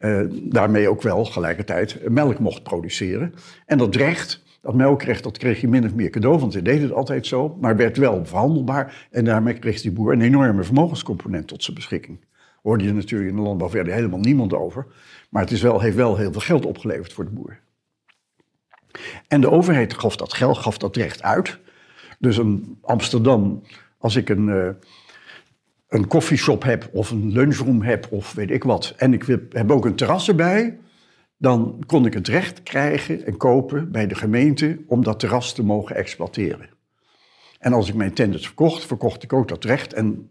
uh, 0.00 0.20
daarmee 0.30 0.88
ook 0.88 1.02
wel 1.02 1.24
gelijkertijd 1.24 2.08
melk 2.08 2.38
mocht 2.38 2.62
produceren. 2.62 3.34
En 3.66 3.78
dat 3.78 3.94
recht, 3.94 4.42
dat 4.60 4.74
melkrecht, 4.74 5.22
dat 5.22 5.38
kreeg 5.38 5.60
je 5.60 5.68
min 5.68 5.84
of 5.84 5.94
meer 5.94 6.10
cadeau, 6.10 6.38
want 6.38 6.52
hij 6.52 6.62
deed 6.62 6.82
het 6.82 6.92
altijd 6.92 7.26
zo, 7.26 7.56
maar 7.60 7.76
werd 7.76 7.96
wel 7.96 8.24
verhandelbaar. 8.26 9.08
En 9.10 9.24
daarmee 9.24 9.58
kreeg 9.58 9.80
die 9.80 9.92
boer 9.92 10.12
een 10.12 10.20
enorme 10.20 10.62
vermogenscomponent 10.62 11.46
tot 11.46 11.62
zijn 11.62 11.76
beschikking. 11.76 12.24
Hoorde 12.62 12.84
je 12.84 12.92
natuurlijk 12.92 13.30
in 13.30 13.36
de 13.36 13.42
landbouw 13.42 13.68
verder 13.68 13.94
helemaal 13.94 14.18
niemand 14.18 14.54
over. 14.54 14.86
Maar 15.30 15.42
het 15.42 15.50
is 15.50 15.62
wel, 15.62 15.80
heeft 15.80 15.96
wel 15.96 16.16
heel 16.16 16.32
veel 16.32 16.40
geld 16.40 16.66
opgeleverd 16.66 17.12
voor 17.12 17.24
de 17.24 17.30
boer. 17.30 17.60
En 19.28 19.40
de 19.40 19.50
overheid 19.50 19.94
gaf 19.94 20.16
dat 20.16 20.34
geld, 20.34 20.58
gaf 20.58 20.78
dat 20.78 20.96
recht 20.96 21.22
uit. 21.22 21.58
Dus 22.18 22.36
een 22.36 22.78
Amsterdam, 22.82 23.62
als 23.98 24.16
ik 24.16 24.28
een, 24.28 24.48
uh, 24.48 24.68
een 25.92 26.06
koffieshop 26.06 26.62
heb 26.62 26.88
of 26.92 27.10
een 27.10 27.32
lunchroom 27.32 27.82
heb 27.82 28.06
of 28.10 28.32
weet 28.32 28.50
ik 28.50 28.64
wat, 28.64 28.94
en 28.96 29.12
ik 29.12 29.24
heb 29.50 29.70
ook 29.70 29.84
een 29.84 29.94
terras 29.94 30.28
erbij, 30.28 30.78
dan 31.36 31.82
kon 31.86 32.06
ik 32.06 32.14
het 32.14 32.28
recht 32.28 32.62
krijgen 32.62 33.26
en 33.26 33.36
kopen 33.36 33.90
bij 33.90 34.06
de 34.06 34.14
gemeente 34.14 34.78
om 34.86 35.02
dat 35.04 35.18
terras 35.18 35.52
te 35.52 35.64
mogen 35.64 35.96
exploiteren. 35.96 36.68
En 37.58 37.72
als 37.72 37.88
ik 37.88 37.94
mijn 37.94 38.12
tenders 38.12 38.46
verkocht, 38.46 38.86
verkocht 38.86 39.22
ik 39.22 39.32
ook 39.32 39.48
dat 39.48 39.64
recht. 39.64 39.92
En 39.92 40.30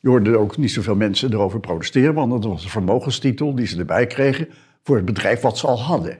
je 0.00 0.08
hoorde 0.08 0.38
ook 0.38 0.56
niet 0.56 0.70
zoveel 0.70 0.96
mensen 0.96 1.32
erover 1.32 1.60
protesteren, 1.60 2.14
want 2.14 2.30
dat 2.30 2.44
was 2.44 2.64
een 2.64 2.70
vermogenstitel 2.70 3.54
die 3.54 3.66
ze 3.66 3.78
erbij 3.78 4.06
kregen. 4.06 4.48
voor 4.82 4.96
het 4.96 5.04
bedrijf 5.04 5.40
wat 5.40 5.58
ze 5.58 5.66
al 5.66 5.80
hadden. 5.80 6.18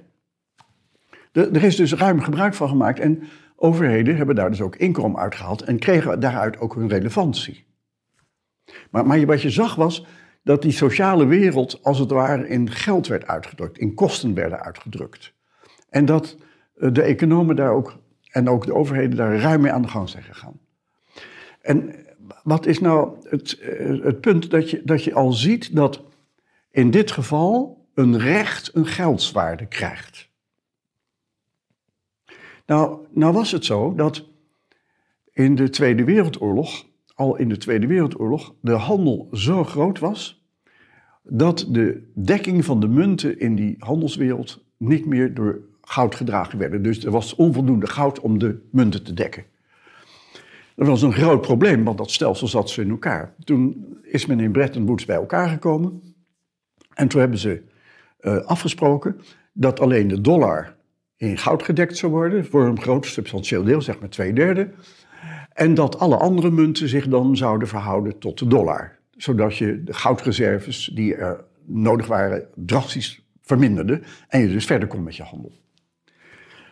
er 1.32 1.64
is 1.64 1.76
dus 1.76 1.94
ruim 1.94 2.20
gebruik 2.20 2.54
van 2.54 2.68
gemaakt 2.68 3.00
en 3.00 3.22
overheden 3.56 4.16
hebben 4.16 4.34
daar 4.34 4.50
dus 4.50 4.60
ook 4.60 4.76
inkomen 4.76 5.20
uitgehaald 5.20 5.62
en 5.62 5.78
kregen 5.78 6.20
daaruit 6.20 6.58
ook 6.58 6.74
hun 6.74 6.88
relevantie. 6.88 7.70
Maar, 8.90 9.06
maar 9.06 9.26
wat 9.26 9.42
je 9.42 9.50
zag 9.50 9.74
was 9.74 10.06
dat 10.42 10.62
die 10.62 10.72
sociale 10.72 11.26
wereld 11.26 11.82
als 11.82 11.98
het 11.98 12.10
ware 12.10 12.48
in 12.48 12.70
geld 12.70 13.06
werd 13.06 13.26
uitgedrukt, 13.26 13.78
in 13.78 13.94
kosten 13.94 14.34
werden 14.34 14.60
uitgedrukt. 14.60 15.32
En 15.88 16.04
dat 16.04 16.36
eh, 16.74 16.92
de 16.92 17.02
economen 17.02 17.56
daar 17.56 17.72
ook, 17.72 17.96
en 18.30 18.48
ook 18.48 18.66
de 18.66 18.74
overheden 18.74 19.16
daar 19.16 19.36
ruim 19.36 19.60
mee 19.60 19.72
aan 19.72 19.82
de 19.82 19.88
gang 19.88 20.08
zijn 20.08 20.22
gegaan. 20.22 20.60
En 21.60 21.94
wat 22.42 22.66
is 22.66 22.78
nou 22.78 23.16
het, 23.28 23.58
eh, 23.58 24.02
het 24.02 24.20
punt 24.20 24.50
dat 24.50 24.70
je, 24.70 24.82
dat 24.84 25.04
je 25.04 25.14
al 25.14 25.32
ziet 25.32 25.76
dat 25.76 26.02
in 26.70 26.90
dit 26.90 27.10
geval 27.10 27.86
een 27.94 28.18
recht 28.18 28.74
een 28.74 28.86
geldswaarde 28.86 29.66
krijgt. 29.66 30.30
Nou, 32.66 33.06
nou 33.10 33.32
was 33.32 33.52
het 33.52 33.64
zo 33.64 33.94
dat 33.94 34.24
in 35.32 35.54
de 35.54 35.70
Tweede 35.70 36.04
Wereldoorlog, 36.04 36.86
al 37.22 37.36
in 37.36 37.48
de 37.48 37.56
Tweede 37.56 37.86
Wereldoorlog, 37.86 38.54
de 38.60 38.72
handel 38.72 39.28
zo 39.32 39.64
groot 39.64 39.98
was 39.98 40.44
dat 41.22 41.66
de 41.68 42.10
dekking 42.14 42.64
van 42.64 42.80
de 42.80 42.88
munten 42.88 43.38
in 43.40 43.54
die 43.54 43.76
handelswereld 43.78 44.64
niet 44.76 45.06
meer 45.06 45.34
door 45.34 45.60
goud 45.80 46.14
gedragen 46.14 46.58
werden. 46.58 46.82
Dus 46.82 47.04
er 47.04 47.10
was 47.10 47.34
onvoldoende 47.34 47.86
goud 47.86 48.20
om 48.20 48.38
de 48.38 48.58
munten 48.70 49.02
te 49.04 49.14
dekken. 49.14 49.44
Dat 50.74 50.86
was 50.86 51.02
een 51.02 51.12
groot 51.12 51.40
probleem, 51.40 51.84
want 51.84 51.98
dat 51.98 52.10
stelsel 52.10 52.46
zat 52.46 52.70
ze 52.70 52.82
in 52.82 52.90
elkaar. 52.90 53.34
Toen 53.44 53.86
is 54.02 54.26
men 54.26 54.40
in 54.40 54.52
Bretton 54.52 54.86
Woods 54.86 55.04
bij 55.04 55.16
elkaar 55.16 55.48
gekomen. 55.48 56.02
En 56.94 57.08
toen 57.08 57.20
hebben 57.20 57.38
ze 57.38 57.62
uh, 58.20 58.36
afgesproken 58.36 59.20
dat 59.52 59.80
alleen 59.80 60.08
de 60.08 60.20
dollar 60.20 60.76
in 61.16 61.38
goud 61.38 61.62
gedekt 61.62 61.96
zou 61.96 62.12
worden, 62.12 62.46
voor 62.46 62.66
een 62.66 62.80
groot 62.80 63.06
substantieel 63.06 63.62
deel, 63.62 63.82
zeg 63.82 64.00
maar 64.00 64.08
twee 64.08 64.32
derde. 64.32 64.70
En 65.54 65.74
dat 65.74 65.98
alle 65.98 66.16
andere 66.16 66.50
munten 66.50 66.88
zich 66.88 67.08
dan 67.08 67.36
zouden 67.36 67.68
verhouden 67.68 68.18
tot 68.18 68.38
de 68.38 68.46
dollar. 68.46 68.98
Zodat 69.16 69.56
je 69.56 69.82
de 69.84 69.92
goudreserves 69.92 70.90
die 70.94 71.14
er 71.14 71.44
nodig 71.64 72.06
waren 72.06 72.46
drastisch 72.54 73.24
verminderde 73.42 74.00
en 74.28 74.40
je 74.40 74.48
dus 74.48 74.64
verder 74.64 74.88
kon 74.88 75.02
met 75.02 75.16
je 75.16 75.22
handel. 75.22 75.52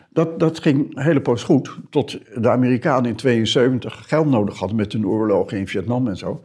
Dat, 0.09 0.39
dat 0.39 0.59
ging 0.59 1.03
hele 1.03 1.21
poos 1.21 1.43
goed, 1.43 1.77
tot 1.89 2.19
de 2.41 2.49
Amerikanen 2.49 3.09
in 3.09 3.15
72 3.15 4.07
geld 4.07 4.27
nodig 4.27 4.57
hadden 4.57 4.77
met 4.77 4.93
hun 4.93 5.07
oorlogen 5.07 5.57
in 5.57 5.67
Vietnam 5.67 6.07
en 6.07 6.17
zo. 6.17 6.43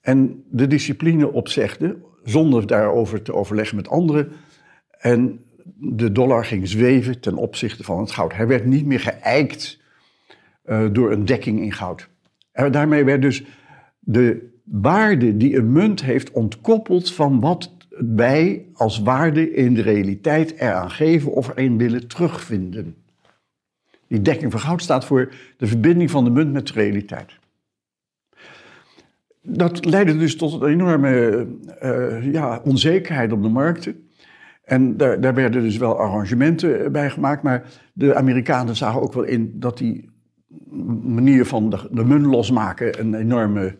En 0.00 0.44
de 0.50 0.66
discipline 0.66 1.32
opzegde, 1.32 1.96
zonder 2.24 2.66
daarover 2.66 3.22
te 3.22 3.34
overleggen 3.34 3.76
met 3.76 3.88
anderen. 3.88 4.32
En 4.98 5.40
de 5.76 6.12
dollar 6.12 6.44
ging 6.44 6.68
zweven 6.68 7.20
ten 7.20 7.36
opzichte 7.36 7.84
van 7.84 8.00
het 8.00 8.10
goud. 8.10 8.34
Hij 8.34 8.46
werd 8.46 8.64
niet 8.64 8.86
meer 8.86 9.00
geëikt 9.00 9.77
uh, 10.68 10.86
door 10.92 11.12
een 11.12 11.24
dekking 11.24 11.60
in 11.60 11.72
goud. 11.72 12.08
Daarmee 12.52 13.04
werd 13.04 13.22
dus 13.22 13.44
de 13.98 14.48
waarde 14.64 15.36
die 15.36 15.56
een 15.56 15.72
munt 15.72 16.02
heeft 16.02 16.30
ontkoppeld 16.30 17.12
van 17.12 17.40
wat 17.40 17.76
wij 17.98 18.66
als 18.72 18.98
waarde 18.98 19.52
in 19.52 19.74
de 19.74 19.82
realiteit 19.82 20.52
eraan 20.52 20.90
geven 20.90 21.32
of 21.32 21.48
erin 21.48 21.78
willen 21.78 22.06
terugvinden. 22.06 22.96
Die 24.06 24.22
dekking 24.22 24.50
van 24.50 24.60
goud 24.60 24.82
staat 24.82 25.04
voor 25.04 25.32
de 25.56 25.66
verbinding 25.66 26.10
van 26.10 26.24
de 26.24 26.30
munt 26.30 26.52
met 26.52 26.66
de 26.66 26.72
realiteit. 26.72 27.38
Dat 29.42 29.84
leidde 29.84 30.16
dus 30.16 30.36
tot 30.36 30.62
een 30.62 30.68
enorme 30.68 31.46
uh, 31.82 32.32
ja, 32.32 32.60
onzekerheid 32.64 33.32
op 33.32 33.42
de 33.42 33.48
markten. 33.48 34.08
En 34.64 34.96
daar, 34.96 35.20
daar, 35.20 35.34
werden 35.34 35.62
dus 35.62 35.76
wel 35.76 35.98
arrangementen 35.98 36.92
bij 36.92 37.10
gemaakt, 37.10 37.42
maar 37.42 37.64
de 37.92 38.14
Amerikanen 38.14 38.76
zagen 38.76 39.00
ook 39.00 39.12
wel 39.12 39.24
in 39.24 39.52
dat 39.54 39.78
die 39.78 40.10
manier 41.02 41.46
van 41.46 41.70
de, 41.70 41.88
de 41.90 42.04
munt 42.04 42.26
losmaken 42.26 43.00
een 43.00 43.14
enorme 43.14 43.76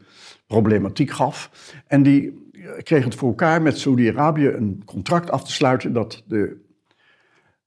problematiek 0.47 1.11
gaf. 1.11 1.51
En 1.87 2.03
die 2.03 2.47
kregen 2.83 3.09
het 3.09 3.15
voor 3.15 3.29
elkaar 3.29 3.63
met 3.63 3.79
Saudi-Arabië 3.79 4.47
een 4.47 4.83
contract 4.85 5.31
af 5.31 5.45
te 5.45 5.53
sluiten 5.53 5.93
dat 5.93 6.23
de 6.27 6.57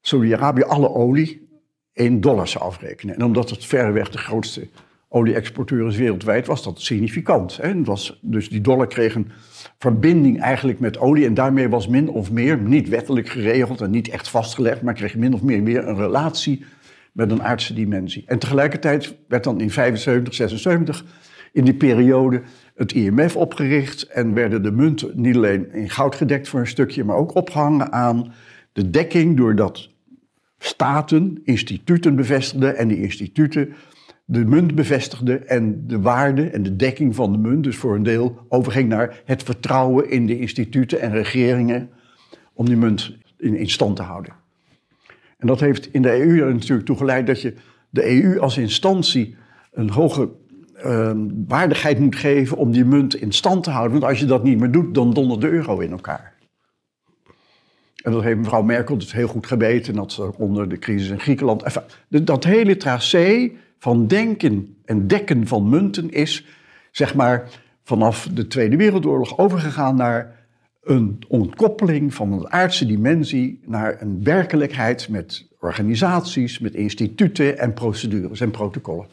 Saudi-Arabië 0.02 0.64
alle 0.64 0.90
olie 0.90 1.50
in 1.94 2.22
dollars 2.22 2.60
afrekenen. 2.60 3.16
En 3.16 3.24
omdat 3.24 3.50
het 3.50 3.66
verreweg 3.66 4.10
de 4.10 4.18
grootste 4.18 4.68
olie-exporteur 5.10 5.88
is 5.88 5.98
wereldwijd, 5.98 6.48
was 6.48 6.64
dat 6.64 6.82
significant. 6.82 7.58
Hè? 7.58 7.84
was, 7.84 8.20
dus 8.22 8.50
die 8.50 8.62
dollar 8.62 8.88
kreeg 8.88 9.16
een 9.16 9.32
verbinding 9.78 10.42
eigenlijk 10.42 10.80
met 10.80 11.00
olie. 11.00 11.26
En 11.26 11.34
daarmee 11.34 11.70
was 11.70 11.88
min 11.88 12.10
of 12.10 12.32
meer, 12.32 12.58
niet 12.58 12.90
wettelijk 12.90 13.30
geregeld 13.30 13.82
en 13.82 13.92
niet 13.92 14.10
echt 14.10 14.30
vastgelegd, 14.30 14.82
maar 14.82 14.94
kreeg 14.94 15.16
min 15.16 15.34
of 15.34 15.42
meer 15.42 15.64
weer 15.64 15.88
een 15.88 15.98
relatie 15.98 16.66
met 17.12 17.32
een 17.32 17.44
aardse 17.44 17.74
dimensie. 17.74 18.24
En 18.26 18.40
tegelijkertijd 18.40 19.16
werd 19.28 19.44
dan 19.44 19.62
in 19.62 19.72
75, 19.72 20.34
76 20.34 21.06
in 21.52 21.64
die 21.64 21.74
periode 21.74 22.42
het 22.76 22.92
IMF 22.92 23.36
opgericht 23.36 24.04
en 24.04 24.34
werden 24.34 24.64
de 24.64 24.72
munten 24.72 25.12
niet 25.16 25.36
alleen 25.36 25.72
in 25.74 25.90
goud 25.90 26.16
gedekt 26.16 26.48
voor 26.48 26.60
een 26.60 26.68
stukje, 26.68 27.04
maar 27.04 27.16
ook 27.16 27.36
opgehangen 27.36 27.92
aan 27.92 28.34
de 28.74 28.90
dekking 28.90 29.38
doordat 29.38 29.90
staten 30.58 31.42
instituten 31.44 32.16
bevestigden 32.16 32.78
en 32.78 32.88
die 32.88 33.02
instituten 33.02 33.74
de 34.26 34.46
munt 34.46 34.76
bevestigden 34.76 35.48
en 35.48 35.88
de 35.88 36.02
waarde 36.02 36.50
en 36.50 36.64
de 36.64 36.76
dekking 36.76 37.16
van 37.16 37.32
de 37.32 37.38
munt 37.38 37.64
dus 37.64 37.78
voor 37.78 37.96
een 37.96 38.04
deel 38.04 38.46
overging 38.50 38.90
naar 38.90 39.22
het 39.26 39.44
vertrouwen 39.44 40.10
in 40.10 40.26
de 40.26 40.40
instituten 40.40 41.02
en 41.02 41.12
regeringen 41.12 41.90
om 42.54 42.66
die 42.66 42.78
munt 42.78 43.18
in, 43.38 43.56
in 43.56 43.70
stand 43.70 43.96
te 43.96 44.02
houden. 44.02 44.34
En 45.42 45.48
dat 45.48 45.60
heeft 45.60 45.94
in 45.94 46.02
de 46.02 46.20
EU 46.20 46.54
natuurlijk 46.54 46.86
toe 46.86 46.98
geleid 46.98 47.28
dat 47.28 47.42
je 47.42 47.54
de 47.90 48.24
EU 48.24 48.40
als 48.40 48.58
instantie 48.58 49.36
een 49.72 49.90
hoge 49.90 50.30
uh, 50.86 51.12
waardigheid 51.48 52.00
moet 52.00 52.16
geven 52.16 52.58
om 52.58 52.72
die 52.72 52.86
munt 52.86 53.16
in 53.16 53.32
stand 53.32 53.64
te 53.64 53.70
houden. 53.70 53.92
Want 53.92 54.12
als 54.12 54.20
je 54.20 54.26
dat 54.26 54.44
niet 54.44 54.60
meer 54.60 54.72
doet, 54.72 54.94
dan 54.94 55.14
dondert 55.14 55.42
de 55.42 55.50
euro 55.50 55.80
in 55.80 55.92
elkaar. 55.92 56.34
En 58.04 58.12
dat 58.12 58.24
heeft 58.24 58.38
mevrouw 58.38 58.62
Merkel 58.62 58.98
dus 58.98 59.12
heel 59.12 59.28
goed 59.28 59.48
gebeten. 59.48 59.94
Dat 59.94 60.12
ze 60.12 60.38
onder 60.38 60.70
de 60.70 60.80
crisis 60.80 61.10
in 61.10 61.20
Griekenland. 61.20 61.64
Dat 62.08 62.44
hele 62.44 62.78
tracé 62.78 63.52
van 63.80 64.08
denken 64.08 64.78
en 64.86 65.08
dekken 65.08 65.48
van 65.48 65.70
munten 65.70 66.12
is, 66.12 66.46
zeg 66.92 67.16
maar, 67.16 67.50
vanaf 67.84 68.28
de 68.34 68.48
Tweede 68.48 68.76
Wereldoorlog 68.76 69.38
overgegaan 69.38 69.96
naar 69.96 70.41
een 70.82 71.20
ontkoppeling 71.28 72.14
van 72.14 72.32
een 72.32 72.52
aardse 72.52 72.86
dimensie 72.86 73.60
naar 73.66 74.02
een 74.02 74.24
werkelijkheid 74.24 75.10
met 75.10 75.48
organisaties, 75.60 76.60
met 76.60 76.74
instituten 76.74 77.58
en 77.58 77.74
procedures 77.74 78.42
en 78.42 78.52
protocollen. 78.52 79.08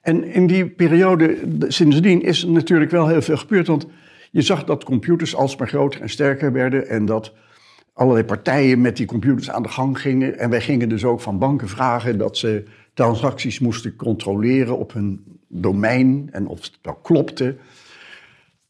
En 0.00 0.24
in 0.24 0.46
die 0.46 0.66
periode 0.66 1.38
sindsdien 1.68 2.22
is 2.22 2.44
natuurlijk 2.44 2.90
wel 2.90 3.08
heel 3.08 3.22
veel 3.22 3.36
gebeurd, 3.36 3.66
want 3.66 3.86
je 4.30 4.42
zag 4.42 4.64
dat 4.64 4.84
computers 4.84 5.34
alsmaar 5.34 5.68
groter 5.68 6.00
en 6.00 6.10
sterker 6.10 6.52
werden 6.52 6.88
en 6.88 7.06
dat 7.06 7.32
allerlei 7.92 8.24
partijen 8.24 8.80
met 8.80 8.96
die 8.96 9.06
computers 9.06 9.50
aan 9.50 9.62
de 9.62 9.68
gang 9.68 10.00
gingen. 10.00 10.38
En 10.38 10.50
wij 10.50 10.60
gingen 10.60 10.88
dus 10.88 11.04
ook 11.04 11.20
van 11.20 11.38
banken 11.38 11.68
vragen 11.68 12.18
dat 12.18 12.36
ze 12.36 12.64
transacties 12.94 13.58
moesten 13.58 13.96
controleren 13.96 14.78
op 14.78 14.92
hun 14.92 15.24
domein 15.48 16.28
en 16.32 16.46
of 16.46 16.62
het 16.62 16.78
wel 16.82 16.94
klopte. 16.94 17.56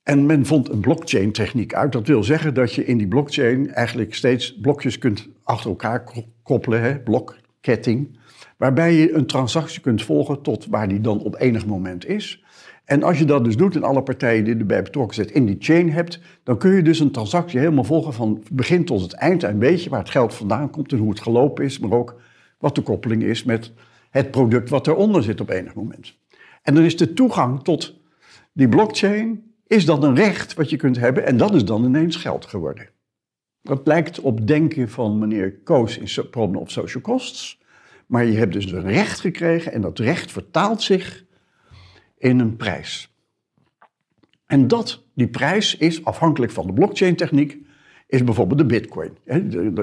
En 0.03 0.27
men 0.27 0.47
vond 0.47 0.69
een 0.69 0.81
blockchain 0.81 1.33
techniek 1.33 1.75
uit. 1.75 1.93
Dat 1.93 2.07
wil 2.07 2.25
zeggen 2.25 2.55
dat 2.55 2.75
je 2.75 2.85
in 2.85 2.99
die 2.99 3.09
blockchain 3.09 3.71
eigenlijk 3.71 4.15
steeds 4.15 4.59
blokjes 4.61 4.99
kunt 4.99 5.29
achter 5.43 5.71
elkaar 5.71 6.05
koppelen, 6.43 6.83
hè, 6.83 6.99
blokketting. 6.99 8.19
Waarbij 8.57 8.95
je 8.95 9.13
een 9.13 9.27
transactie 9.27 9.81
kunt 9.81 10.03
volgen 10.03 10.43
tot 10.43 10.67
waar 10.67 10.89
die 10.89 11.01
dan 11.01 11.21
op 11.21 11.41
enig 11.41 11.67
moment 11.67 12.07
is. 12.07 12.45
En 12.85 13.03
als 13.03 13.19
je 13.19 13.25
dat 13.25 13.45
dus 13.45 13.57
doet 13.57 13.77
en 13.77 13.83
alle 13.83 14.03
partijen 14.03 14.45
die 14.45 14.57
erbij 14.57 14.83
betrokken 14.83 15.15
zijn 15.15 15.35
in 15.35 15.47
die 15.47 15.57
chain 15.59 15.91
hebt, 15.91 16.21
dan 16.43 16.59
kun 16.59 16.71
je 16.71 16.83
dus 16.83 17.01
een 17.01 17.11
transactie 17.11 17.59
helemaal 17.59 17.85
volgen 17.85 18.13
van 18.13 18.43
begin 18.53 18.85
tot 18.85 19.01
het 19.01 19.13
eind. 19.13 19.43
En 19.43 19.59
weet 19.59 19.85
je 19.85 19.91
waar 19.91 19.99
het 19.99 20.11
geld 20.11 20.35
vandaan 20.35 20.71
komt 20.71 20.93
en 20.93 20.99
hoe 20.99 21.11
het 21.11 21.21
gelopen 21.21 21.65
is, 21.65 21.79
maar 21.79 21.93
ook 21.93 22.21
wat 22.59 22.75
de 22.75 22.83
koppeling 22.83 23.23
is 23.23 23.45
met 23.45 23.73
het 24.11 24.31
product 24.31 24.69
wat 24.71 24.87
eronder 24.87 25.23
zit 25.23 25.41
op 25.41 25.51
enig 25.51 25.75
moment. 25.75 26.17
En 26.63 26.75
dan 26.75 26.85
is 26.85 26.97
de 26.97 27.13
toegang 27.13 27.63
tot 27.63 28.01
die 28.53 28.69
blockchain 28.69 29.50
is 29.71 29.85
dan 29.85 30.03
een 30.03 30.15
recht 30.15 30.55
wat 30.55 30.71
je 30.71 30.77
kunt 30.77 30.99
hebben 30.99 31.27
en 31.27 31.37
dat 31.37 31.55
is 31.55 31.65
dan 31.65 31.85
ineens 31.85 32.17
geld 32.17 32.47
geworden. 32.47 32.89
Dat 33.63 33.87
lijkt 33.87 34.21
op 34.21 34.47
denken 34.47 34.89
van 34.89 35.19
meneer 35.19 35.59
Koos 35.59 35.99
in 35.99 36.31
Problem 36.31 36.61
of 36.61 36.71
Social 36.71 37.03
Costs. 37.03 37.61
Maar 38.07 38.25
je 38.25 38.39
hebt 38.39 38.53
dus 38.53 38.73
een 38.73 38.91
recht 38.91 39.21
gekregen 39.21 39.73
en 39.73 39.81
dat 39.81 39.99
recht 39.99 40.33
vertaalt 40.33 40.83
zich 40.83 41.25
in 42.19 42.39
een 42.39 42.57
prijs. 42.57 43.15
En 44.47 44.69
dat, 44.69 45.05
die 45.15 45.29
prijs 45.29 45.77
is 45.77 46.05
afhankelijk 46.05 46.53
van 46.53 46.67
de 46.67 46.73
blockchain-techniek, 46.73 47.59
is 48.07 48.25
bijvoorbeeld 48.25 48.59
de 48.59 48.67
bitcoin. 48.67 49.17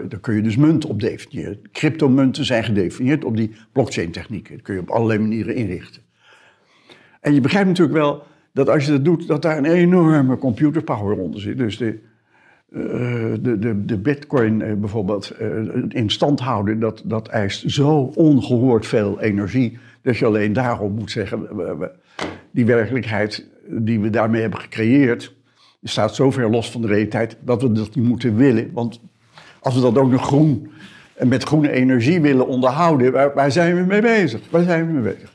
Daar 0.09 0.19
kun 0.19 0.35
je 0.35 0.41
dus 0.41 0.57
munten 0.57 0.89
op 0.89 0.99
definiëren. 0.99 1.61
Cryptomunten 1.71 2.45
zijn 2.45 2.63
gedefinieerd 2.63 3.25
op 3.25 3.37
die 3.37 3.55
blockchain-techniek. 3.71 4.49
Dat 4.49 4.61
kun 4.61 4.73
je 4.73 4.81
op 4.81 4.89
allerlei 4.89 5.19
manieren 5.19 5.55
inrichten. 5.55 6.01
En 7.19 7.33
je 7.33 7.41
begrijpt 7.41 7.67
natuurlijk 7.67 7.97
wel 7.97 8.23
dat 8.57 8.69
als 8.69 8.85
je 8.85 8.91
dat 8.91 9.05
doet, 9.05 9.27
dat 9.27 9.41
daar 9.41 9.57
een 9.57 9.65
enorme 9.65 10.37
computerpower 10.37 11.17
onder 11.17 11.41
zit. 11.41 11.57
Dus 11.57 11.77
de, 11.77 11.99
de, 13.41 13.55
de, 13.59 13.85
de 13.85 13.97
bitcoin 13.97 14.79
bijvoorbeeld 14.79 15.33
in 15.89 16.09
stand 16.09 16.39
houden, 16.39 16.79
dat, 16.79 17.01
dat 17.05 17.27
eist 17.27 17.71
zo 17.71 18.11
ongehoord 18.15 18.87
veel 18.87 19.21
energie, 19.21 19.77
dat 20.01 20.17
je 20.17 20.25
alleen 20.25 20.53
daarom 20.53 20.91
moet 20.91 21.11
zeggen, 21.11 21.47
die 22.51 22.65
werkelijkheid 22.65 23.45
die 23.67 23.99
we 23.99 24.09
daarmee 24.09 24.41
hebben 24.41 24.59
gecreëerd, 24.59 25.35
staat 25.83 26.15
zo 26.15 26.31
ver 26.31 26.49
los 26.49 26.71
van 26.71 26.81
de 26.81 26.87
realiteit 26.87 27.37
dat 27.41 27.61
we 27.61 27.71
dat 27.71 27.95
niet 27.95 28.07
moeten 28.07 28.35
willen. 28.35 28.69
Want 28.73 28.99
als 29.59 29.75
we 29.75 29.81
dat 29.81 29.97
ook 29.97 30.11
nog 30.11 30.25
groen 30.25 30.71
en 31.15 31.27
met 31.27 31.43
groene 31.43 31.71
energie 31.71 32.21
willen 32.21 32.47
onderhouden, 32.47 33.11
waar 33.11 33.51
zijn 33.51 33.75
we 33.75 33.81
mee 33.81 34.01
bezig? 34.01 34.41
Waar 34.49 34.63
zijn 34.63 34.87
we 34.87 34.93
mee 34.93 35.13
bezig? 35.13 35.33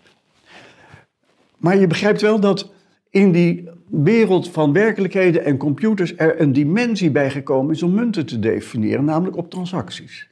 Maar 1.57 1.77
je 1.77 1.87
begrijpt 1.87 2.21
wel 2.21 2.41
dat 2.41 2.71
in 3.13 3.33
die 3.33 3.71
wereld 3.91 4.51
van 4.51 4.73
werkelijkheden 4.73 5.45
en 5.45 5.57
computers 5.57 6.17
er 6.17 6.41
een 6.41 6.53
dimensie 6.53 7.11
bijgekomen 7.11 7.75
is 7.75 7.83
om 7.83 7.95
munten 7.95 8.27
te 8.27 8.39
definiëren, 8.39 9.05
namelijk 9.05 9.37
op 9.37 9.51
transacties. 9.51 10.31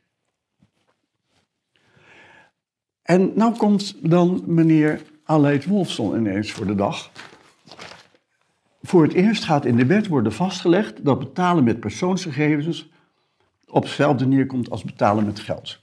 En 3.03 3.33
nou 3.35 3.57
komt 3.57 4.11
dan 4.11 4.43
meneer 4.47 5.03
Aleid 5.25 5.65
Wolfson 5.65 6.17
ineens 6.17 6.53
voor 6.53 6.67
de 6.67 6.75
dag. 6.75 7.11
Voor 8.83 9.03
het 9.03 9.13
eerst 9.13 9.45
gaat 9.45 9.65
in 9.65 9.77
de 9.77 9.87
wet 9.87 10.07
worden 10.07 10.33
vastgelegd 10.33 11.05
dat 11.05 11.19
betalen 11.19 11.65
met 11.65 11.81
persoonsgegevens 11.81 12.91
op 13.67 13.83
hetzelfde 13.83 14.27
neerkomt 14.27 14.71
als 14.71 14.85
betalen 14.85 15.25
met 15.25 15.41
geld. 15.41 15.81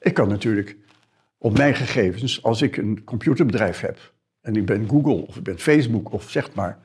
Ik 0.00 0.14
kan 0.14 0.28
natuurlijk 0.28 0.76
op 1.38 1.56
mijn 1.56 1.74
gegevens, 1.74 2.42
als 2.42 2.62
ik 2.62 2.76
een 2.76 3.04
computerbedrijf 3.04 3.80
heb 3.80 4.14
en 4.40 4.56
ik 4.56 4.66
ben 4.66 4.88
Google 4.88 5.26
of 5.26 5.36
ik 5.36 5.42
ben 5.42 5.58
Facebook 5.58 6.12
of 6.12 6.30
zeg 6.30 6.54
maar, 6.54 6.78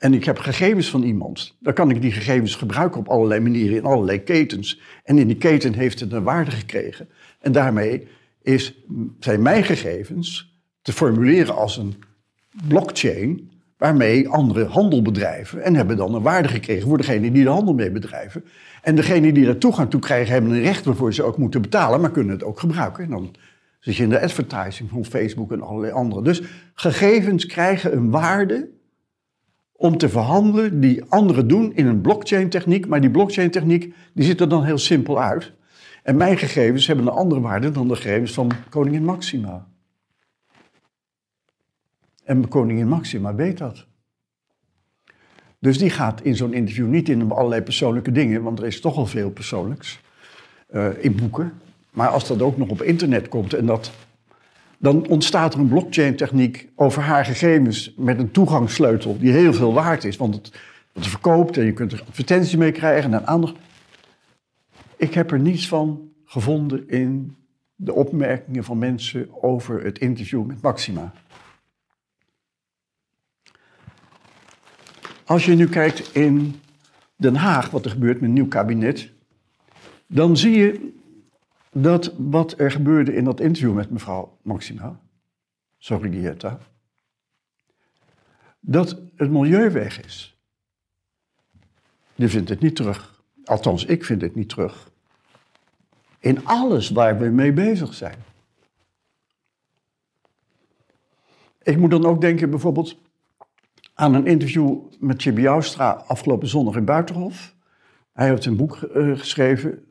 en 0.00 0.14
ik 0.14 0.24
heb 0.24 0.38
gegevens 0.38 0.90
van 0.90 1.02
iemand, 1.02 1.56
dan 1.58 1.72
kan 1.72 1.90
ik 1.90 2.00
die 2.00 2.12
gegevens 2.12 2.54
gebruiken 2.54 3.00
op 3.00 3.08
allerlei 3.08 3.40
manieren 3.40 3.76
in 3.76 3.84
allerlei 3.84 4.22
ketens. 4.22 4.80
En 5.04 5.18
in 5.18 5.26
die 5.26 5.36
keten 5.36 5.74
heeft 5.74 6.00
het 6.00 6.12
een 6.12 6.22
waarde 6.22 6.50
gekregen. 6.50 7.08
En 7.40 7.52
daarmee 7.52 8.08
is, 8.42 8.74
zijn 9.18 9.42
mijn 9.42 9.64
gegevens 9.64 10.58
te 10.82 10.92
formuleren 10.92 11.56
als 11.56 11.76
een 11.76 11.94
blockchain 12.68 13.50
waarmee 13.76 14.28
andere 14.28 14.64
handel 14.64 15.02
bedrijven 15.02 15.62
en 15.62 15.74
hebben 15.74 15.96
dan 15.96 16.14
een 16.14 16.22
waarde 16.22 16.48
gekregen 16.48 16.88
voor 16.88 16.96
degene 16.96 17.30
die 17.30 17.44
de 17.44 17.50
handel 17.50 17.74
mee 17.74 17.90
bedrijven. 17.90 18.44
En 18.82 18.94
degene 18.94 19.32
die 19.32 19.46
er 19.46 19.58
toegang 19.58 19.90
toe 19.90 20.00
krijgen 20.00 20.32
hebben 20.32 20.50
een 20.50 20.62
recht 20.62 20.84
waarvoor 20.84 21.14
ze 21.14 21.22
ook 21.22 21.38
moeten 21.38 21.62
betalen, 21.62 22.00
maar 22.00 22.10
kunnen 22.10 22.32
het 22.32 22.44
ook 22.44 22.60
gebruiken. 22.60 23.04
En 23.04 23.10
dan 23.10 23.34
zit 23.80 23.96
je 23.96 24.02
in 24.02 24.08
de 24.08 24.20
advertising 24.20 24.90
van 24.90 25.04
Facebook 25.04 25.52
en 25.52 25.62
allerlei 25.62 25.92
andere. 25.92 26.22
Dus 26.22 26.42
gegevens 26.74 27.46
krijgen 27.46 27.96
een 27.96 28.10
waarde 28.10 28.70
om 29.72 29.96
te 29.96 30.08
verhandelen 30.08 30.80
die 30.80 31.04
anderen 31.04 31.48
doen 31.48 31.74
in 31.74 31.86
een 31.86 32.00
blockchain 32.00 32.48
techniek, 32.48 32.86
maar 32.86 33.00
die 33.00 33.10
blockchain 33.10 33.50
techniek 33.50 33.94
die 34.14 34.24
ziet 34.24 34.40
er 34.40 34.48
dan 34.48 34.64
heel 34.64 34.78
simpel 34.78 35.22
uit. 35.22 35.52
En 36.02 36.16
mijn 36.16 36.38
gegevens 36.38 36.86
hebben 36.86 37.06
een 37.06 37.12
andere 37.12 37.40
waarde 37.40 37.70
dan 37.70 37.88
de 37.88 37.96
gegevens 37.96 38.32
van 38.32 38.50
koningin 38.68 39.04
Maxima. 39.04 39.68
En 42.24 42.48
koningin 42.48 42.88
Maxima 42.88 43.34
weet 43.34 43.58
dat. 43.58 43.86
Dus 45.58 45.78
die 45.78 45.90
gaat 45.90 46.22
in 46.22 46.36
zo'n 46.36 46.52
interview 46.52 46.86
niet 46.86 47.08
in 47.08 47.30
allerlei 47.30 47.62
persoonlijke 47.62 48.12
dingen, 48.12 48.42
want 48.42 48.58
er 48.58 48.66
is 48.66 48.80
toch 48.80 48.96
al 48.96 49.06
veel 49.06 49.30
persoonlijks 49.30 50.00
uh, 50.70 51.04
in 51.04 51.16
boeken. 51.16 51.52
Maar 51.90 52.08
als 52.08 52.26
dat 52.26 52.42
ook 52.42 52.56
nog 52.56 52.68
op 52.68 52.82
internet 52.82 53.28
komt 53.28 53.54
en 53.54 53.66
dat, 53.66 53.92
dan 54.78 55.06
ontstaat 55.08 55.54
er 55.54 55.60
een 55.60 55.68
blockchain-techniek 55.68 56.68
over 56.74 57.02
haar 57.02 57.24
gegevens 57.24 57.94
met 57.96 58.18
een 58.18 58.30
toegangssleutel 58.30 59.18
die 59.18 59.32
heel 59.32 59.52
veel 59.52 59.72
waard 59.72 60.04
is, 60.04 60.16
want 60.16 60.34
het, 60.34 60.52
het 60.92 61.06
verkoopt 61.06 61.56
en 61.56 61.64
je 61.64 61.72
kunt 61.72 61.92
er 61.92 62.04
advertenties 62.08 62.56
mee 62.56 62.72
krijgen 62.72 63.14
en 63.14 63.26
aandacht. 63.26 63.54
Ik 64.96 65.14
heb 65.14 65.30
er 65.30 65.40
niets 65.40 65.68
van 65.68 66.10
gevonden 66.24 66.88
in 66.88 67.36
de 67.74 67.92
opmerkingen 67.94 68.64
van 68.64 68.78
mensen 68.78 69.42
over 69.42 69.82
het 69.84 69.98
interview 69.98 70.44
met 70.44 70.62
Maxima. 70.62 71.12
Als 75.24 75.44
je 75.44 75.54
nu 75.54 75.68
kijkt 75.68 76.14
in 76.14 76.60
Den 77.16 77.34
Haag, 77.34 77.70
wat 77.70 77.84
er 77.84 77.90
gebeurt 77.90 78.20
met 78.20 78.28
een 78.28 78.34
nieuw 78.34 78.48
kabinet, 78.48 79.10
dan 80.06 80.36
zie 80.36 80.58
je 80.58 80.98
dat 81.70 82.14
wat 82.18 82.58
er 82.58 82.70
gebeurde 82.70 83.14
in 83.14 83.24
dat 83.24 83.40
interview 83.40 83.74
met 83.74 83.90
mevrouw 83.90 84.38
Maxima, 84.42 85.00
Sorrigietta, 85.78 86.58
dat 88.60 89.00
het 89.16 89.30
milieu 89.30 89.70
weg 89.70 90.04
is. 90.04 90.38
Je 92.14 92.28
vindt 92.28 92.48
het 92.48 92.60
niet 92.60 92.76
terug. 92.76 93.22
Althans, 93.44 93.84
ik 93.84 94.04
vind 94.04 94.20
het 94.20 94.34
niet 94.34 94.48
terug. 94.48 94.90
In 96.18 96.46
alles 96.46 96.90
waar 96.90 97.18
we 97.18 97.28
mee 97.28 97.52
bezig 97.52 97.94
zijn. 97.94 98.18
Ik 101.62 101.76
moet 101.76 101.90
dan 101.90 102.06
ook 102.06 102.20
denken 102.20 102.50
bijvoorbeeld 102.50 102.96
aan 103.94 104.14
een 104.14 104.26
interview 104.26 104.78
met 104.98 105.22
Chibi 105.22 105.46
afgelopen 105.46 106.48
zondag 106.48 106.76
in 106.76 106.84
Buitenhof. 106.84 107.54
Hij 108.12 108.28
heeft 108.28 108.44
een 108.44 108.56
boek 108.56 108.80
uh, 108.94 109.18
geschreven, 109.18 109.84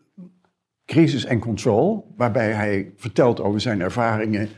Crisis 0.90 1.26
en 1.26 1.40
Control, 1.40 2.14
waarbij 2.18 2.52
hij 2.52 2.92
vertelt 2.96 3.42
over 3.42 3.62
zijn 3.62 3.82
ervaringen 3.82 4.50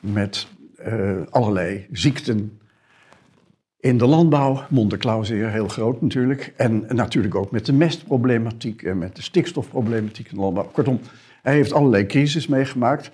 met 0.00 0.46
uh, 0.86 1.12
allerlei 1.30 1.86
ziekten 1.92 2.58
in 3.80 3.98
de 3.98 4.06
landbouw. 4.06 4.62
Monteklauseer, 4.68 5.50
heel 5.50 5.68
groot 5.68 6.00
natuurlijk. 6.00 6.52
En, 6.56 6.88
en 6.88 6.96
natuurlijk 6.96 7.34
ook 7.34 7.50
met 7.50 7.66
de 7.66 7.72
mestproblematiek 7.72 8.82
en 8.82 8.98
met 8.98 9.16
de 9.16 9.22
stikstofproblematiek 9.22 10.28
in 10.28 10.34
de 10.34 10.40
landbouw. 10.40 10.70
Kortom, 10.72 11.00
hij 11.42 11.54
heeft 11.54 11.72
allerlei 11.72 12.06
crisis 12.06 12.46
meegemaakt. 12.46 13.10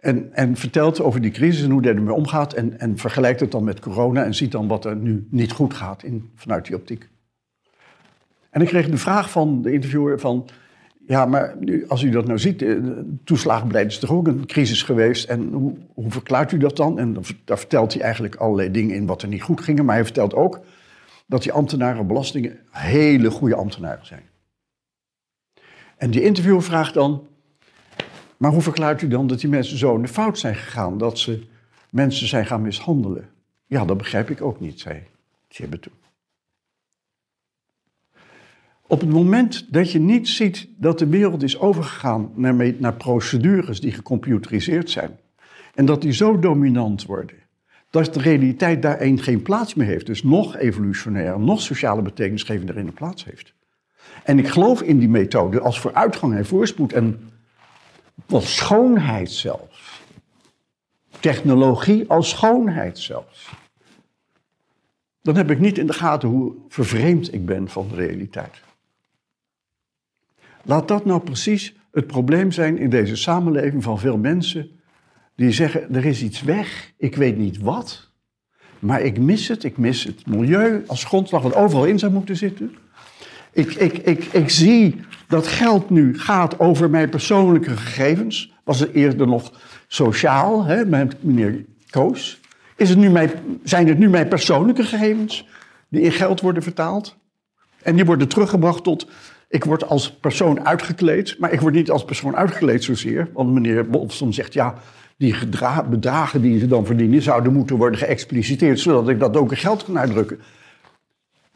En, 0.00 0.32
en 0.32 0.56
vertelt 0.56 1.00
over 1.00 1.20
die 1.20 1.30
crisis 1.30 1.64
en 1.64 1.70
hoe 1.70 1.82
hij 1.82 1.94
ermee 1.94 2.14
omgaat. 2.14 2.52
En, 2.52 2.80
en 2.80 2.98
vergelijkt 2.98 3.40
het 3.40 3.50
dan 3.50 3.64
met 3.64 3.80
corona 3.80 4.24
en 4.24 4.34
ziet 4.34 4.52
dan 4.52 4.68
wat 4.68 4.84
er 4.84 4.96
nu 4.96 5.26
niet 5.30 5.52
goed 5.52 5.74
gaat 5.74 6.02
in, 6.02 6.30
vanuit 6.34 6.66
die 6.66 6.76
optiek. 6.76 7.08
En 8.50 8.60
ik 8.60 8.68
kreeg 8.68 8.88
de 8.88 8.96
vraag 8.96 9.30
van 9.30 9.62
de 9.62 9.72
interviewer 9.72 10.20
van... 10.20 10.48
Ja, 11.06 11.26
maar 11.26 11.56
nu, 11.58 11.88
als 11.88 12.02
u 12.02 12.10
dat 12.10 12.26
nou 12.26 12.38
ziet, 12.38 12.58
de 12.58 13.16
toeslagenbeleid 13.24 13.90
is 13.90 13.98
toch 13.98 14.10
ook 14.10 14.26
een 14.26 14.46
crisis 14.46 14.82
geweest. 14.82 15.28
En 15.28 15.52
hoe, 15.52 15.76
hoe 15.94 16.10
verklaart 16.10 16.52
u 16.52 16.58
dat 16.58 16.76
dan? 16.76 16.98
En 16.98 17.16
daar 17.44 17.58
vertelt 17.58 17.92
hij 17.92 18.02
eigenlijk 18.02 18.34
allerlei 18.34 18.70
dingen 18.70 18.94
in 18.94 19.06
wat 19.06 19.22
er 19.22 19.28
niet 19.28 19.42
goed 19.42 19.60
gingen. 19.60 19.84
Maar 19.84 19.94
hij 19.94 20.04
vertelt 20.04 20.34
ook 20.34 20.60
dat 21.26 21.42
die 21.42 21.52
ambtenaren 21.52 22.06
belastingen 22.06 22.58
hele 22.70 23.30
goede 23.30 23.54
ambtenaren 23.54 24.06
zijn. 24.06 24.22
En 25.96 26.10
die 26.10 26.22
interviewer 26.22 26.62
vraagt 26.62 26.94
dan... 26.94 27.26
Maar 28.36 28.52
hoe 28.52 28.62
verklaart 28.62 29.02
u 29.02 29.08
dan 29.08 29.26
dat 29.26 29.40
die 29.40 29.50
mensen 29.50 29.78
zo 29.78 29.94
in 29.94 30.02
de 30.02 30.08
fout 30.08 30.38
zijn 30.38 30.54
gegaan? 30.54 30.98
Dat 30.98 31.18
ze 31.18 31.46
mensen 31.90 32.28
zijn 32.28 32.46
gaan 32.46 32.62
mishandelen? 32.62 33.28
Ja, 33.66 33.84
dat 33.84 33.98
begrijp 33.98 34.30
ik 34.30 34.42
ook 34.42 34.60
niet, 34.60 34.80
zei 34.80 35.02
Tjibbe 35.48 35.78
Op 38.92 39.00
het 39.00 39.10
moment 39.10 39.72
dat 39.72 39.92
je 39.92 39.98
niet 39.98 40.28
ziet 40.28 40.68
dat 40.76 40.98
de 40.98 41.06
wereld 41.06 41.42
is 41.42 41.58
overgegaan 41.58 42.32
naar, 42.34 42.74
naar 42.78 42.94
procedures 42.94 43.80
die 43.80 43.92
gecomputeriseerd 43.92 44.90
zijn, 44.90 45.18
en 45.74 45.86
dat 45.86 46.02
die 46.02 46.12
zo 46.12 46.38
dominant 46.38 47.06
worden, 47.06 47.36
dat 47.90 48.14
de 48.14 48.20
realiteit 48.20 48.82
daarin 48.82 49.18
geen 49.18 49.42
plaats 49.42 49.74
meer 49.74 49.86
heeft, 49.86 50.06
dus 50.06 50.22
nog 50.22 50.56
evolutionair, 50.56 51.40
nog 51.40 51.60
sociale 51.60 52.02
betekenisgevender 52.02 52.76
in 52.76 52.86
de 52.86 52.92
plaats 52.92 53.24
heeft. 53.24 53.54
En 54.24 54.38
ik 54.38 54.48
geloof 54.48 54.82
in 54.82 54.98
die 54.98 55.08
methode 55.08 55.60
als 55.60 55.80
vooruitgang 55.80 56.34
en 56.34 56.46
voorspoed 56.46 56.92
en 56.92 57.32
als 58.28 58.56
schoonheid 58.56 59.30
zelfs. 59.30 60.02
Technologie 61.20 62.08
als 62.08 62.28
schoonheid 62.28 62.98
zelfs. 62.98 63.50
Dan 65.22 65.36
heb 65.36 65.50
ik 65.50 65.58
niet 65.58 65.78
in 65.78 65.86
de 65.86 65.92
gaten 65.92 66.28
hoe 66.28 66.54
vervreemd 66.68 67.34
ik 67.34 67.46
ben 67.46 67.68
van 67.68 67.88
de 67.88 67.94
realiteit. 67.94 68.60
Laat 70.64 70.88
dat 70.88 71.04
nou 71.04 71.20
precies 71.20 71.74
het 71.92 72.06
probleem 72.06 72.52
zijn 72.52 72.78
in 72.78 72.90
deze 72.90 73.16
samenleving 73.16 73.82
van 73.82 73.98
veel 73.98 74.16
mensen 74.16 74.70
die 75.36 75.52
zeggen: 75.52 75.94
er 75.94 76.04
is 76.04 76.22
iets 76.22 76.42
weg, 76.42 76.92
ik 76.96 77.16
weet 77.16 77.36
niet 77.36 77.58
wat, 77.58 78.10
maar 78.78 79.00
ik 79.00 79.18
mis 79.18 79.48
het, 79.48 79.64
ik 79.64 79.76
mis 79.76 80.04
het 80.04 80.26
milieu 80.26 80.82
als 80.86 81.04
grondslag 81.04 81.42
wat 81.42 81.54
overal 81.54 81.84
in 81.84 81.98
zou 81.98 82.12
moeten 82.12 82.36
zitten. 82.36 82.74
Ik, 83.52 83.74
ik, 83.74 83.98
ik, 83.98 84.24
ik 84.24 84.50
zie 84.50 85.00
dat 85.28 85.46
geld 85.46 85.90
nu 85.90 86.18
gaat 86.18 86.58
over 86.58 86.90
mijn 86.90 87.08
persoonlijke 87.08 87.76
gegevens. 87.76 88.52
Was 88.64 88.80
het 88.80 88.92
eerder 88.92 89.26
nog 89.26 89.52
sociaal, 89.86 90.64
hè, 90.64 90.84
met 90.84 91.22
meneer 91.22 91.64
Koos. 91.90 92.40
Is 92.76 92.88
het 92.88 92.98
nu 92.98 93.10
mijn, 93.10 93.30
zijn 93.62 93.88
het 93.88 93.98
nu 93.98 94.08
mijn 94.08 94.28
persoonlijke 94.28 94.84
gegevens 94.84 95.48
die 95.88 96.00
in 96.00 96.12
geld 96.12 96.40
worden 96.40 96.62
vertaald? 96.62 97.16
En 97.82 97.96
die 97.96 98.04
worden 98.04 98.28
teruggebracht 98.28 98.84
tot, 98.84 99.06
ik 99.52 99.64
word 99.64 99.84
als 99.84 100.12
persoon 100.12 100.66
uitgekleed, 100.66 101.38
maar 101.38 101.52
ik 101.52 101.60
word 101.60 101.74
niet 101.74 101.90
als 101.90 102.04
persoon 102.04 102.36
uitgekleed 102.36 102.84
zozeer. 102.84 103.28
Want 103.32 103.52
meneer 103.52 103.88
Bolfson 103.88 104.32
zegt, 104.32 104.52
ja, 104.52 104.74
die 105.16 105.34
bedragen 105.88 106.42
die 106.42 106.58
ze 106.58 106.66
dan 106.66 106.86
verdienen 106.86 107.22
zouden 107.22 107.52
moeten 107.52 107.76
worden 107.76 107.98
geëxpliciteerd, 107.98 108.80
zodat 108.80 109.08
ik 109.08 109.18
dat 109.18 109.36
ook 109.36 109.50
in 109.50 109.56
geld 109.56 109.84
kan 109.84 109.98
uitdrukken. 109.98 110.40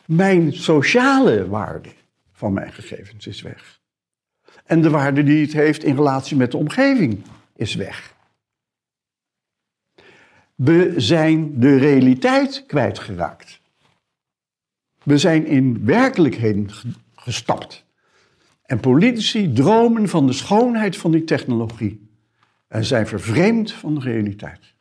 Mijn 0.04 0.52
sociale 0.52 1.48
waarde 1.48 1.88
van 2.32 2.52
mijn 2.52 2.72
gegevens 2.72 3.26
is 3.26 3.42
weg. 3.42 3.80
En 4.64 4.82
de 4.82 4.90
waarde 4.90 5.22
die 5.22 5.42
het 5.42 5.52
heeft 5.52 5.84
in 5.84 5.96
relatie 5.96 6.36
met 6.36 6.50
de 6.50 6.56
omgeving 6.56 7.22
is 7.54 7.74
weg. 7.74 8.14
We 10.54 10.94
zijn 10.96 11.60
de 11.60 11.76
realiteit 11.76 12.64
kwijtgeraakt. 12.66 13.60
We 15.02 15.18
zijn 15.18 15.46
in 15.46 15.84
werkelijkheden 15.84 16.70
gestapt. 17.14 17.84
En 18.66 18.80
politici 18.80 19.52
dromen 19.52 20.08
van 20.08 20.26
de 20.26 20.32
schoonheid 20.32 20.96
van 20.96 21.10
die 21.10 21.24
technologie 21.24 22.10
en 22.68 22.84
zijn 22.84 23.06
vervreemd 23.06 23.72
van 23.72 23.94
de 23.94 24.00
realiteit. 24.00 24.74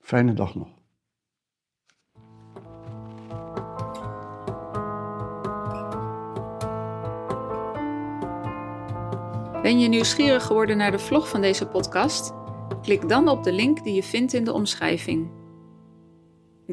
Fijne 0.00 0.34
dag 0.34 0.54
nog. 0.54 0.76
Ben 9.62 9.78
je 9.78 9.88
nieuwsgierig 9.88 10.44
geworden 10.44 10.76
naar 10.76 10.90
de 10.90 10.98
vlog 10.98 11.28
van 11.28 11.40
deze 11.40 11.66
podcast? 11.66 12.32
Klik 12.82 13.08
dan 13.08 13.28
op 13.28 13.44
de 13.44 13.52
link 13.52 13.84
die 13.84 13.94
je 13.94 14.02
vindt 14.02 14.32
in 14.32 14.44
de 14.44 14.52
omschrijving. 14.52 15.37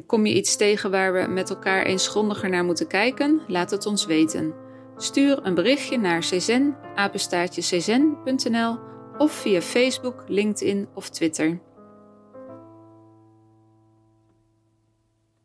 Kom 0.05 0.25
je 0.25 0.33
iets 0.33 0.55
tegen 0.55 0.91
waar 0.91 1.13
we 1.13 1.27
met 1.27 1.49
elkaar 1.49 1.85
eens 1.85 2.07
grondiger 2.07 2.49
naar 2.49 2.65
moeten 2.65 2.87
kijken? 2.87 3.41
Laat 3.47 3.71
het 3.71 3.85
ons 3.85 4.05
weten. 4.05 4.53
Stuur 4.97 5.39
een 5.45 5.53
berichtje 5.53 5.97
naar 5.97 6.19
czen, 6.19 6.75
of 9.17 9.31
via 9.31 9.61
Facebook, 9.61 10.23
LinkedIn 10.27 10.87
of 10.93 11.09
Twitter. 11.09 11.59